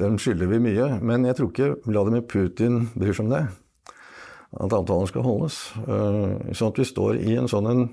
Den 0.00 0.20
skylder 0.20 0.48
vi 0.48 0.60
mye. 0.62 0.86
Men 1.04 1.26
jeg 1.28 1.36
tror 1.38 1.50
ikke 1.50 1.72
Vladimir 1.88 2.24
Putin 2.28 2.86
bryr 2.94 3.16
seg 3.16 3.26
om 3.26 3.34
det. 3.34 3.42
At 4.58 4.72
avtalen 4.74 5.06
skal 5.06 5.22
holdes. 5.22 5.58
Så 5.76 6.56
sånn 6.58 6.72
at 6.72 6.80
vi 6.80 6.86
står 6.88 7.20
i 7.22 7.36
en 7.38 7.46
sånn 7.50 7.68
en 7.70 7.84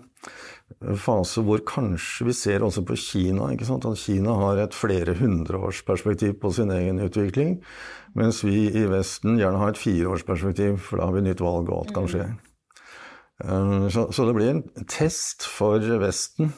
fase 1.00 1.42
hvor 1.46 1.62
kanskje 1.68 2.28
vi 2.28 2.36
ser 2.36 2.66
også 2.66 2.84
på 2.86 2.98
Kina 3.00 3.50
at 3.54 3.88
Kina 4.02 4.34
har 4.42 4.60
et 4.62 4.76
flere 4.76 5.16
hundreårsperspektiv 5.18 6.40
på 6.42 6.52
sin 6.54 6.74
egen 6.74 7.00
utvikling, 7.00 7.58
mens 8.18 8.44
vi 8.44 8.68
i 8.68 8.86
Vesten 8.90 9.40
gjerne 9.40 9.62
har 9.62 9.74
et 9.74 9.82
fireårsperspektiv, 9.82 10.78
for 10.84 11.00
da 11.00 11.08
har 11.08 11.16
vi 11.16 11.26
nytt 11.30 11.42
valg, 11.42 11.70
og 11.70 11.86
alt 11.86 11.96
kan 11.96 12.10
skje. 12.12 12.28
Eh, 13.44 13.88
så, 13.94 14.26
det 14.26 14.36
blir 14.36 14.54
en 14.56 14.64
test 14.90 15.46
for 15.48 15.84
Vesten. 16.02 16.52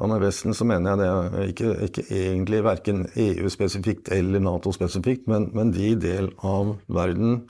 Og 0.00 0.08
med 0.08 0.22
Vesten 0.22 0.54
så 0.56 0.64
mener 0.64 0.94
jeg 0.94 1.30
det 1.34 1.46
ikke, 1.50 1.70
ikke 1.88 2.04
egentlig 2.14 2.62
verken 2.64 3.04
EU-spesifikt 3.18 4.08
eller 4.14 4.40
Nato-spesifikt, 4.40 5.26
men, 5.28 5.50
men, 5.56 5.74
de 5.74 5.92
del 6.00 6.30
av 6.46 6.76
verden 6.88 7.42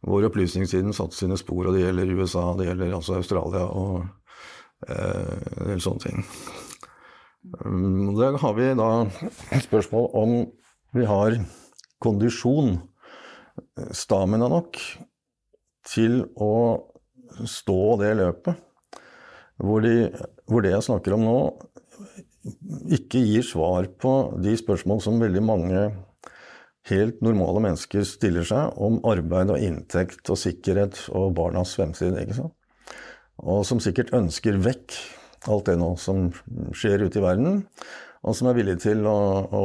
hvor 0.00 0.24
opplysningstiden 0.24 0.94
satte 0.96 1.16
sine 1.16 1.36
spor, 1.36 1.66
og 1.68 1.76
det 1.76 1.84
gjelder 1.84 2.14
USA, 2.16 2.46
det 2.56 2.70
gjelder 2.70 2.96
altså 2.96 3.18
Australia 3.20 3.66
og 3.68 4.06
Eh, 4.88 5.40
del 5.68 5.82
sånne 5.84 6.04
ting. 6.06 6.22
Um, 7.64 8.16
Der 8.16 8.38
har 8.40 8.54
vi 8.56 8.70
da 8.76 8.90
et 9.52 9.66
spørsmål 9.66 10.08
om 10.16 10.32
vi 10.96 11.04
har 11.08 11.36
kondisjon, 12.00 12.78
stamina 13.92 14.48
nok, 14.48 14.78
til 15.86 16.22
å 16.40 16.52
stå 17.44 17.80
det 18.00 18.14
løpet. 18.16 18.56
Hvor, 19.60 19.84
de, 19.84 20.08
hvor 20.48 20.64
det 20.64 20.72
jeg 20.72 20.86
snakker 20.86 21.14
om 21.16 21.26
nå, 21.26 21.38
ikke 22.96 23.20
gir 23.20 23.44
svar 23.44 23.84
på 24.00 24.14
de 24.40 24.54
spørsmål 24.56 25.02
som 25.04 25.20
veldig 25.20 25.42
mange 25.44 25.82
helt 26.88 27.20
normale 27.20 27.60
mennesker 27.66 28.06
stiller 28.08 28.46
seg 28.48 28.78
om 28.80 29.02
arbeid 29.08 29.52
og 29.52 29.60
inntekt 29.60 30.30
og 30.32 30.40
sikkerhet 30.40 31.04
og 31.12 31.34
barnas 31.36 31.76
fremtid. 31.76 32.16
ikke 32.16 32.38
sant? 32.38 32.56
og 33.40 33.64
som 33.64 33.80
sikkert 33.80 34.12
ønsker 34.16 34.58
vekk 34.60 34.96
alt 35.48 35.70
det 35.70 35.78
nå 35.80 35.94
som 36.00 36.26
skjer 36.76 37.06
ute 37.06 37.20
i 37.20 37.24
verden, 37.24 37.62
og 38.20 38.36
som 38.36 38.50
er 38.50 38.58
villig 38.58 38.76
til 38.82 39.06
å, 39.08 39.20
å 39.48 39.62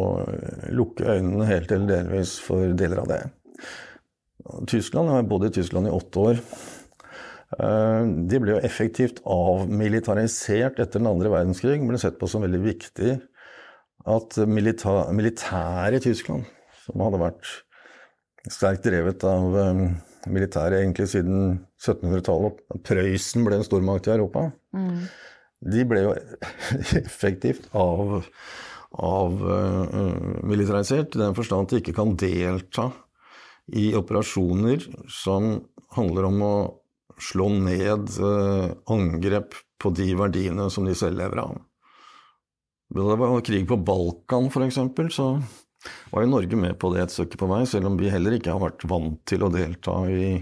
lukke 0.72 1.18
øynene 1.18 1.48
helt 1.50 1.74
eller 1.76 1.90
delvis 1.90 2.38
for 2.40 2.72
deler 2.80 3.02
av 3.04 3.10
det. 3.12 3.20
Tyskland, 4.70 5.10
Jeg 5.10 5.18
har 5.18 5.28
bodd 5.28 5.48
i 5.50 5.52
Tyskland 5.58 5.90
i 5.90 5.92
åtte 5.92 6.24
år. 6.30 6.40
Eh, 7.60 8.08
de 8.32 8.40
ble 8.40 8.56
jo 8.56 8.64
effektivt 8.64 9.20
avmilitarisert 9.28 10.80
etter 10.80 11.02
den 11.02 11.12
andre 11.12 11.34
verdenskrig. 11.34 11.82
ble 11.84 12.00
sett 12.00 12.20
på 12.22 12.30
som 12.32 12.46
veldig 12.46 12.62
viktig 12.64 13.18
at 14.06 14.38
militæret 14.48 15.98
i 16.00 16.04
Tyskland, 16.06 16.46
som 16.86 17.02
hadde 17.02 17.22
vært 17.22 17.54
sterkt 18.52 18.86
drevet 18.86 19.24
av 19.28 19.58
eh, 19.58 19.82
militæret 20.32 20.82
egentlig 20.82 21.08
siden 21.12 21.58
1700-tallet. 21.82 22.62
Prøysen 22.86 23.46
ble 23.46 23.60
en 23.60 23.66
stormakt 23.66 24.10
i 24.10 24.16
Europa. 24.16 24.48
Mm. 24.76 25.08
De 25.76 25.86
ble 25.90 26.06
jo 26.06 26.14
effektivt 27.02 27.68
av, 27.78 28.18
av 29.02 29.42
uh, 29.42 30.42
militarisert 30.46 31.16
i 31.16 31.24
den 31.24 31.36
forstand 31.38 31.66
at 31.66 31.74
de 31.74 31.82
ikke 31.82 31.96
kan 31.98 32.14
delta 32.20 32.90
i 33.74 33.88
operasjoner 33.98 34.84
som 35.10 35.56
handler 35.96 36.28
om 36.30 36.44
å 36.46 36.56
slå 37.22 37.48
ned 37.56 38.12
uh, 38.20 38.76
angrep 38.92 39.56
på 39.82 39.92
de 39.96 40.12
verdiene 40.20 40.68
som 40.74 40.86
de 40.86 40.94
selv 40.98 41.22
lever 41.22 41.42
av. 41.42 41.56
Da 42.96 43.06
det 43.10 43.18
var 43.18 43.42
krig 43.46 43.66
på 43.70 43.80
Balkan, 43.82 44.52
f.eks., 44.52 44.78
så 45.16 45.30
var 46.12 46.26
jo 46.26 46.32
Norge 46.32 46.60
med 46.60 46.76
på 46.82 46.92
det 46.94 47.06
et 47.06 47.14
stykke 47.14 47.40
på 47.42 47.50
vei, 47.52 47.64
selv 47.70 47.92
om 47.92 47.98
vi 48.00 48.12
heller 48.14 48.38
ikke 48.38 48.54
har 48.54 48.62
vært 48.64 48.86
vant 48.90 49.22
til 49.28 49.46
å 49.46 49.52
delta 49.54 49.98
i 50.12 50.36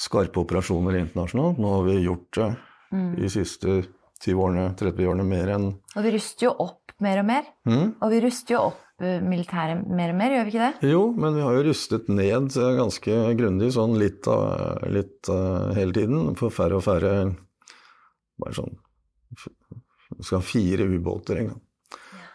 skarpe 0.00 0.42
operasjoner 0.42 0.98
internasjonalt. 1.00 1.60
Nå 1.62 1.74
har 1.76 1.84
vi 1.88 1.98
gjort 2.02 2.30
det 2.38 2.48
mm. 2.94 3.10
de 3.18 3.30
siste 3.32 3.76
20 4.24 4.40
årene, 4.40 4.70
30 4.78 5.10
årene 5.10 5.26
mer 5.28 5.52
enn 5.56 5.68
Og 5.74 6.00
vi 6.06 6.14
ruster 6.14 6.48
jo 6.48 6.54
opp 6.64 6.94
mer 7.04 7.20
og 7.20 7.28
mer. 7.28 7.46
Mm? 7.68 7.86
Og 7.98 8.12
vi 8.12 8.20
ruster 8.24 8.56
jo 8.56 8.62
opp 8.70 9.04
eh, 9.04 9.20
militæret 9.24 9.84
mer 9.84 10.14
og 10.14 10.18
mer, 10.20 10.36
gjør 10.36 10.46
vi 10.46 10.54
ikke 10.54 10.68
det? 10.68 10.92
Jo, 10.92 11.02
men 11.18 11.36
vi 11.36 11.44
har 11.44 11.58
jo 11.58 11.66
rustet 11.68 12.08
ned 12.12 12.56
eh, 12.60 12.76
ganske 12.78 13.18
grundig, 13.40 13.72
sånn 13.76 13.98
litt, 14.00 14.30
litt 14.94 15.32
hele 15.78 15.96
tiden. 15.96 16.32
For 16.40 16.54
færre 16.54 16.80
og 16.80 16.86
færre 16.86 17.16
Bare 18.34 18.50
sånn 18.56 18.72
Vi 19.38 20.24
skal 20.26 20.40
ha 20.40 20.46
fire 20.46 20.88
ubåter 20.90 21.38
en 21.38 21.52
gang. 21.52 21.60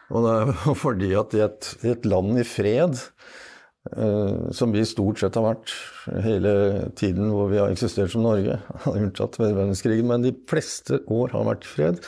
Og 0.09 0.25
det 0.25 0.35
er 0.35 0.73
fordi 0.85 1.11
at 1.17 1.35
i 1.37 1.43
et, 1.45 1.73
i 1.85 1.91
et 1.93 2.07
land 2.09 2.39
i 2.41 2.45
fred, 2.47 3.01
uh, 3.95 4.49
som 4.55 4.73
vi 4.75 4.85
stort 4.87 5.21
sett 5.21 5.37
har 5.39 5.47
vært 5.51 5.75
hele 6.25 6.53
tiden 6.99 7.33
hvor 7.33 7.51
vi 7.51 7.61
har 7.61 7.73
eksistert 7.73 8.13
som 8.13 8.25
Norge, 8.25 8.59
unntatt 8.95 9.39
verdenskrigen, 9.41 10.09
men 10.09 10.25
de 10.25 10.33
fleste 10.49 11.03
år 11.07 11.35
har 11.37 11.47
vært 11.51 11.67
i 11.67 11.73
fred, 11.75 12.01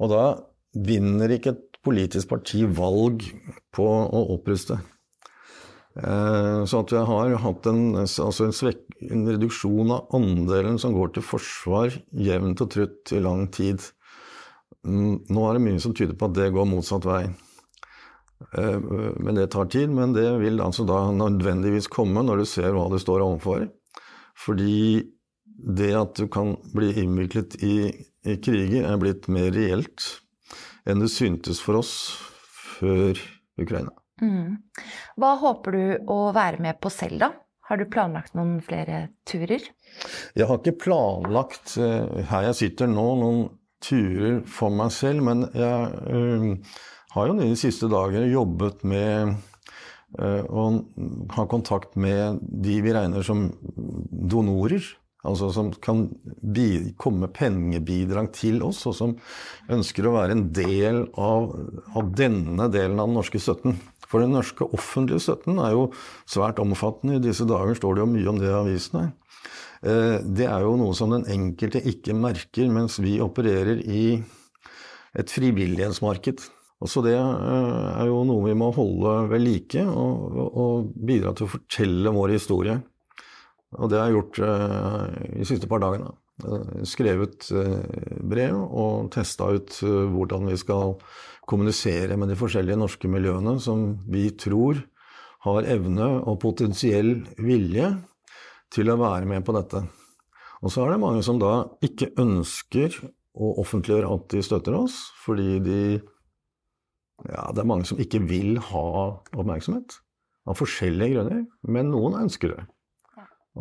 og 0.00 0.14
da 0.14 0.24
vinner 0.72 1.34
ikke 1.34 1.56
et 1.56 1.68
politisk 1.82 2.30
parti 2.30 2.62
valg 2.64 3.26
på 3.74 3.84
å 3.84 4.26
oppruste. 4.36 4.78
Eh, 5.92 6.64
så 6.64 6.80
at 6.80 6.92
vi 6.94 7.00
har 7.04 7.34
hatt 7.42 7.66
en, 7.68 7.82
altså 8.00 8.46
en, 8.46 8.54
svek, 8.56 8.80
en, 9.04 9.26
reduksjon 9.28 9.92
av 9.92 10.14
andelen 10.16 10.78
som 10.80 10.94
går 10.96 11.12
til 11.16 11.26
forsvar 11.26 11.92
jevnt 12.16 12.62
og 12.64 12.70
trutt 12.72 13.12
i 13.12 13.20
lang 13.20 13.48
tid. 13.52 13.84
Nå 14.82 15.46
er 15.46 15.56
det 15.56 15.64
mye 15.64 15.80
som 15.82 15.94
tyder 15.94 16.16
på 16.18 16.28
at 16.30 16.36
det 16.38 16.52
går 16.54 16.68
motsatt 16.68 17.06
vei. 17.06 17.24
Eh, 18.58 18.78
men 19.22 19.38
det 19.38 19.50
tar 19.54 19.70
tid. 19.70 19.90
Men 19.94 20.14
det 20.16 20.26
vil 20.42 20.62
altså 20.64 20.86
da 20.88 21.04
nødvendigvis 21.14 21.90
komme 21.92 22.24
når 22.26 22.42
du 22.42 22.48
ser 22.48 22.74
hva 22.74 22.88
du 22.90 22.98
står 23.02 23.24
overfor. 23.24 23.68
Fordi 24.38 25.04
det 25.62 25.92
at 25.94 26.18
du 26.18 26.26
kan 26.32 26.56
bli 26.74 26.90
innviklet 27.04 27.56
i, 27.62 27.76
i 28.26 28.36
kriger, 28.42 28.88
er 28.88 29.00
blitt 29.00 29.28
mer 29.30 29.52
reelt 29.54 30.08
enn 30.88 31.02
det 31.02 31.12
syntes 31.12 31.60
for 31.62 31.78
oss 31.78 31.92
før 32.80 33.18
Ukraina. 33.60 33.92
Mm. 34.22 34.58
Hva 35.20 35.36
håper 35.38 35.76
du 35.76 36.10
å 36.10 36.18
være 36.34 36.62
med 36.62 36.80
på 36.82 36.90
selv, 36.90 37.20
da? 37.22 37.30
Har 37.70 37.78
du 37.78 37.86
planlagt 37.90 38.34
noen 38.34 38.58
flere 38.64 39.06
turer? 39.28 39.62
Jeg 40.34 40.48
har 40.48 40.58
ikke 40.58 40.80
planlagt 40.82 41.76
uh, 41.78 42.18
her 42.28 42.48
jeg 42.50 42.58
sitter 42.58 42.90
nå, 42.90 43.06
noen 43.20 43.44
turer 43.82 44.40
for 44.48 44.74
meg 44.74 44.92
selv, 44.94 45.24
men 45.26 45.46
jeg 45.56 45.90
uh, 46.08 46.74
har 47.16 47.28
jo 47.28 47.38
de 47.40 47.52
siste 47.60 47.90
dager 47.92 48.28
jobbet 48.30 48.82
med 48.88 49.34
uh, 50.18 50.42
å 50.48 50.66
ha 51.36 51.46
kontakt 51.50 51.98
med 52.00 52.40
de 52.40 52.80
vi 52.84 52.94
regner 52.96 53.26
som 53.26 53.48
donorer 54.10 54.84
Altså 55.22 55.52
som 55.54 55.68
kan 55.78 56.08
komme 56.98 57.28
pengebidrag 57.30 58.32
til 58.34 58.62
oss, 58.66 58.80
og 58.90 58.96
som 58.98 59.12
ønsker 59.70 60.08
å 60.08 60.16
være 60.16 60.34
en 60.34 60.48
del 60.54 61.04
av, 61.14 61.52
av, 61.94 62.08
denne 62.18 62.66
delen 62.74 62.98
av 62.98 63.06
den 63.06 63.18
norske 63.20 63.38
støtten. 63.42 63.78
For 64.02 64.24
den 64.24 64.34
norske 64.34 64.66
offentlige 64.74 65.22
støtten 65.22 65.60
er 65.62 65.76
jo 65.76 65.84
svært 66.26 66.58
omfattende. 66.62 67.20
I 67.20 67.22
disse 67.22 67.46
dager 67.48 67.78
står 67.78 67.94
det 67.94 68.02
jo 68.02 68.10
mye 68.10 68.32
om 68.32 68.40
det 68.42 68.50
i 68.50 68.56
avisene. 68.56 69.04
Eh, 69.82 70.18
det 70.22 70.46
er 70.46 70.62
jo 70.62 70.76
noe 70.78 70.94
som 70.94 71.10
den 71.10 71.26
enkelte 71.30 71.82
ikke 71.90 72.14
merker, 72.14 72.70
mens 72.70 73.00
vi 73.02 73.16
opererer 73.22 73.82
i 73.82 74.04
et 75.18 75.32
frivillighetsmarked. 75.32 76.44
Så 76.86 77.02
det 77.04 77.16
eh, 77.18 77.88
er 77.96 78.06
jo 78.10 78.22
noe 78.28 78.46
vi 78.46 78.56
må 78.58 78.70
holde 78.74 79.16
ved 79.32 79.42
like, 79.42 79.82
og, 79.82 80.38
og 80.38 80.94
bidra 80.94 81.34
til 81.34 81.48
å 81.48 81.54
fortelle 81.56 82.14
vår 82.14 82.36
historie. 82.36 82.78
Og 83.80 83.90
det 83.90 83.98
har 83.98 84.10
jeg 84.10 84.18
gjort 84.18 84.38
de 85.32 85.46
siste 85.48 85.68
par 85.70 85.80
dagene. 85.80 86.10
Skrevet 86.88 87.46
brev 88.28 88.56
og 88.58 89.06
testa 89.14 89.46
ut 89.54 89.78
hvordan 89.80 90.50
vi 90.50 90.58
skal 90.60 90.92
kommunisere 91.48 92.18
med 92.20 92.28
de 92.28 92.36
forskjellige 92.36 92.76
norske 92.82 93.08
miljøene 93.08 93.54
som 93.64 93.94
vi 94.12 94.26
tror 94.36 94.82
har 95.46 95.68
evne 95.72 96.08
og 96.20 96.36
potensiell 96.42 97.14
vilje 97.40 97.88
til 98.72 98.90
å 98.92 98.98
være 99.00 99.28
med 99.28 99.44
på 99.46 99.54
dette. 99.56 99.82
Og 100.62 100.72
så 100.72 100.84
er 100.84 100.94
det 100.94 101.02
mange 101.02 101.24
som 101.26 101.40
da 101.42 101.52
ikke 101.84 102.12
ønsker 102.22 103.00
å 103.32 103.54
offentliggjøre 103.62 104.10
at 104.14 104.28
de 104.32 104.42
støtter 104.44 104.76
oss, 104.78 105.04
fordi 105.24 105.60
de 105.64 105.82
Ja, 107.22 107.52
det 107.54 107.62
er 107.62 107.68
mange 107.70 107.86
som 107.86 108.00
ikke 108.02 108.18
vil 108.26 108.56
ha 108.72 108.86
oppmerksomhet. 109.38 110.00
Av 110.50 110.56
forskjellige 110.58 111.14
grunner. 111.14 111.44
Men 111.62 111.92
noen 111.92 112.16
ønsker 112.24 112.56
det. 112.56 112.64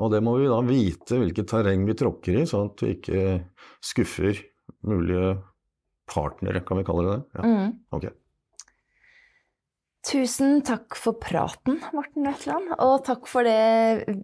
Og 0.01 0.09
det 0.13 0.21
må 0.25 0.33
vi 0.39 0.47
da 0.49 0.57
vite 0.65 1.19
hvilket 1.19 1.49
terreng 1.51 1.83
vi 1.85 1.93
tråkker 1.99 2.39
i, 2.39 2.47
sånn 2.49 2.71
at 2.71 2.81
vi 2.81 2.95
ikke 2.95 3.25
skuffer 3.85 4.39
mulige 4.87 5.35
partnere, 6.09 6.63
kan 6.65 6.79
vi 6.79 6.87
kalle 6.87 7.05
det 7.05 7.13
det? 7.13 7.23
Ja. 7.37 7.45
Mm. 7.45 7.77
Okay. 7.99 8.15
Tusen 10.07 10.63
takk 10.65 10.97
for 10.97 11.19
praten, 11.21 11.77
Morten 11.93 12.25
Wetland, 12.25 12.71
og 12.81 13.03
takk 13.05 13.27
for 13.29 13.45
det 13.45 14.15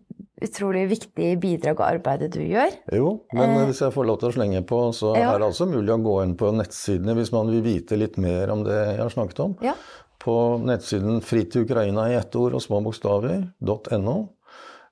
utrolig 0.43 0.85
viktig 0.91 1.29
bidrag 1.41 1.79
og 1.79 1.85
arbeidet 1.87 2.31
du 2.35 2.41
gjør. 2.43 2.73
Jo, 2.93 3.11
men 3.33 3.55
eh, 3.55 3.65
hvis 3.69 3.81
jeg 3.85 3.95
får 3.95 4.09
lov 4.09 4.19
til 4.21 4.29
å 4.29 4.35
slenge 4.37 4.63
på, 4.69 4.81
så 4.95 5.15
ja. 5.17 5.31
er 5.31 5.41
det 5.41 5.49
altså 5.49 5.69
mulig 5.69 5.93
å 5.95 6.01
gå 6.05 6.17
inn 6.23 6.37
på 6.39 6.51
nettsidene 6.55 7.17
hvis 7.17 7.33
man 7.35 7.51
vil 7.53 7.63
vite 7.65 7.99
litt 7.99 8.19
mer 8.21 8.53
om 8.53 8.65
det 8.67 8.77
jeg 8.77 9.01
har 9.01 9.13
snakket 9.13 9.43
om. 9.45 9.57
Ja. 9.65 9.75
På 10.21 10.57
nettsiden 10.59 11.21
fritukraina 11.23 12.09
i 12.11 12.17
ett 12.19 12.35
ord 12.35 12.57
og 12.57 12.63
små 12.63 12.81
bokstaver.no 12.85 14.17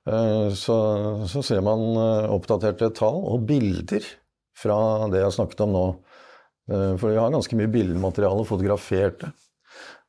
Eh, 0.06 0.52
så, 0.54 0.76
så, 1.26 1.42
ser 1.42 1.62
man 1.66 1.82
eh, 1.98 2.28
oppdaterte 2.30 2.92
tall 2.94 3.18
og 3.26 3.46
bilder 3.48 4.04
fra 4.56 4.76
det 5.10 5.20
jeg 5.20 5.28
har 5.28 5.34
snakket 5.40 5.64
om 5.66 5.74
nå. 5.74 5.86
For 6.66 7.12
vi 7.12 7.18
har 7.20 7.30
ganske 7.30 7.54
mye 7.54 7.70
billedmateriale 7.70 8.42
fotografert 8.42 9.20
det. 9.20 9.28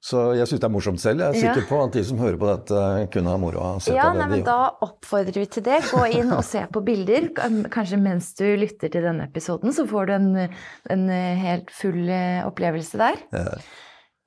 Så 0.04 0.22
jeg 0.38 0.46
syns 0.48 0.62
det 0.62 0.68
er 0.68 0.72
morsomt 0.72 1.02
selv. 1.02 1.24
Jeg 1.24 1.34
er 1.34 1.40
sikker 1.42 1.64
ja. 1.64 1.70
på 1.70 1.80
at 1.84 1.96
de 1.98 2.04
som 2.06 2.20
hører 2.22 2.38
på 2.40 2.50
dette, 2.52 2.84
kunne 3.16 3.34
ha 3.34 3.40
moro 3.42 3.64
av 3.64 3.80
å 3.80 3.82
se 3.84 3.96
ja, 3.96 4.06
på 4.06 4.14
det. 4.14 4.22
Nei, 4.22 4.28
men 4.36 4.46
Da 4.46 4.60
oppfordrer 4.86 5.42
vi 5.42 5.48
til 5.58 5.66
det. 5.66 5.82
Gå 5.90 6.06
inn 6.20 6.32
og 6.36 6.46
se 6.46 6.62
på 6.72 6.84
bilder. 6.86 7.32
Kanskje 7.76 8.00
mens 8.02 8.30
du 8.38 8.46
lytter 8.62 8.94
til 8.94 9.10
denne 9.10 9.26
episoden, 9.28 9.74
så 9.76 9.88
får 9.90 10.08
du 10.08 10.16
en, 10.20 10.32
en 10.94 11.10
helt 11.42 11.74
full 11.74 12.08
opplevelse 12.48 13.02
der. 13.02 13.20
Ja. 13.34 13.60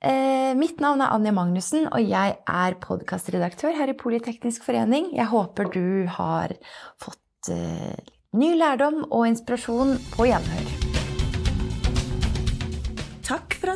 Eh, 0.01 0.55
mitt 0.57 0.79
navn 0.81 1.03
er 1.05 1.13
Anja 1.13 1.33
Magnussen, 1.35 1.85
og 1.93 2.01
jeg 2.01 2.33
er 2.41 2.77
podkastredaktør 2.81 3.75
her 3.77 3.91
i 3.91 3.97
Politeknisk 3.97 4.65
forening. 4.65 5.11
Jeg 5.13 5.29
håper 5.29 5.69
du 5.69 6.07
har 6.17 6.55
fått 7.01 7.53
eh, 7.53 8.01
ny 8.33 8.55
lærdom 8.57 9.03
og 9.11 9.27
inspirasjon 9.29 9.99
på 10.15 10.31
gjenhør. 10.31 10.90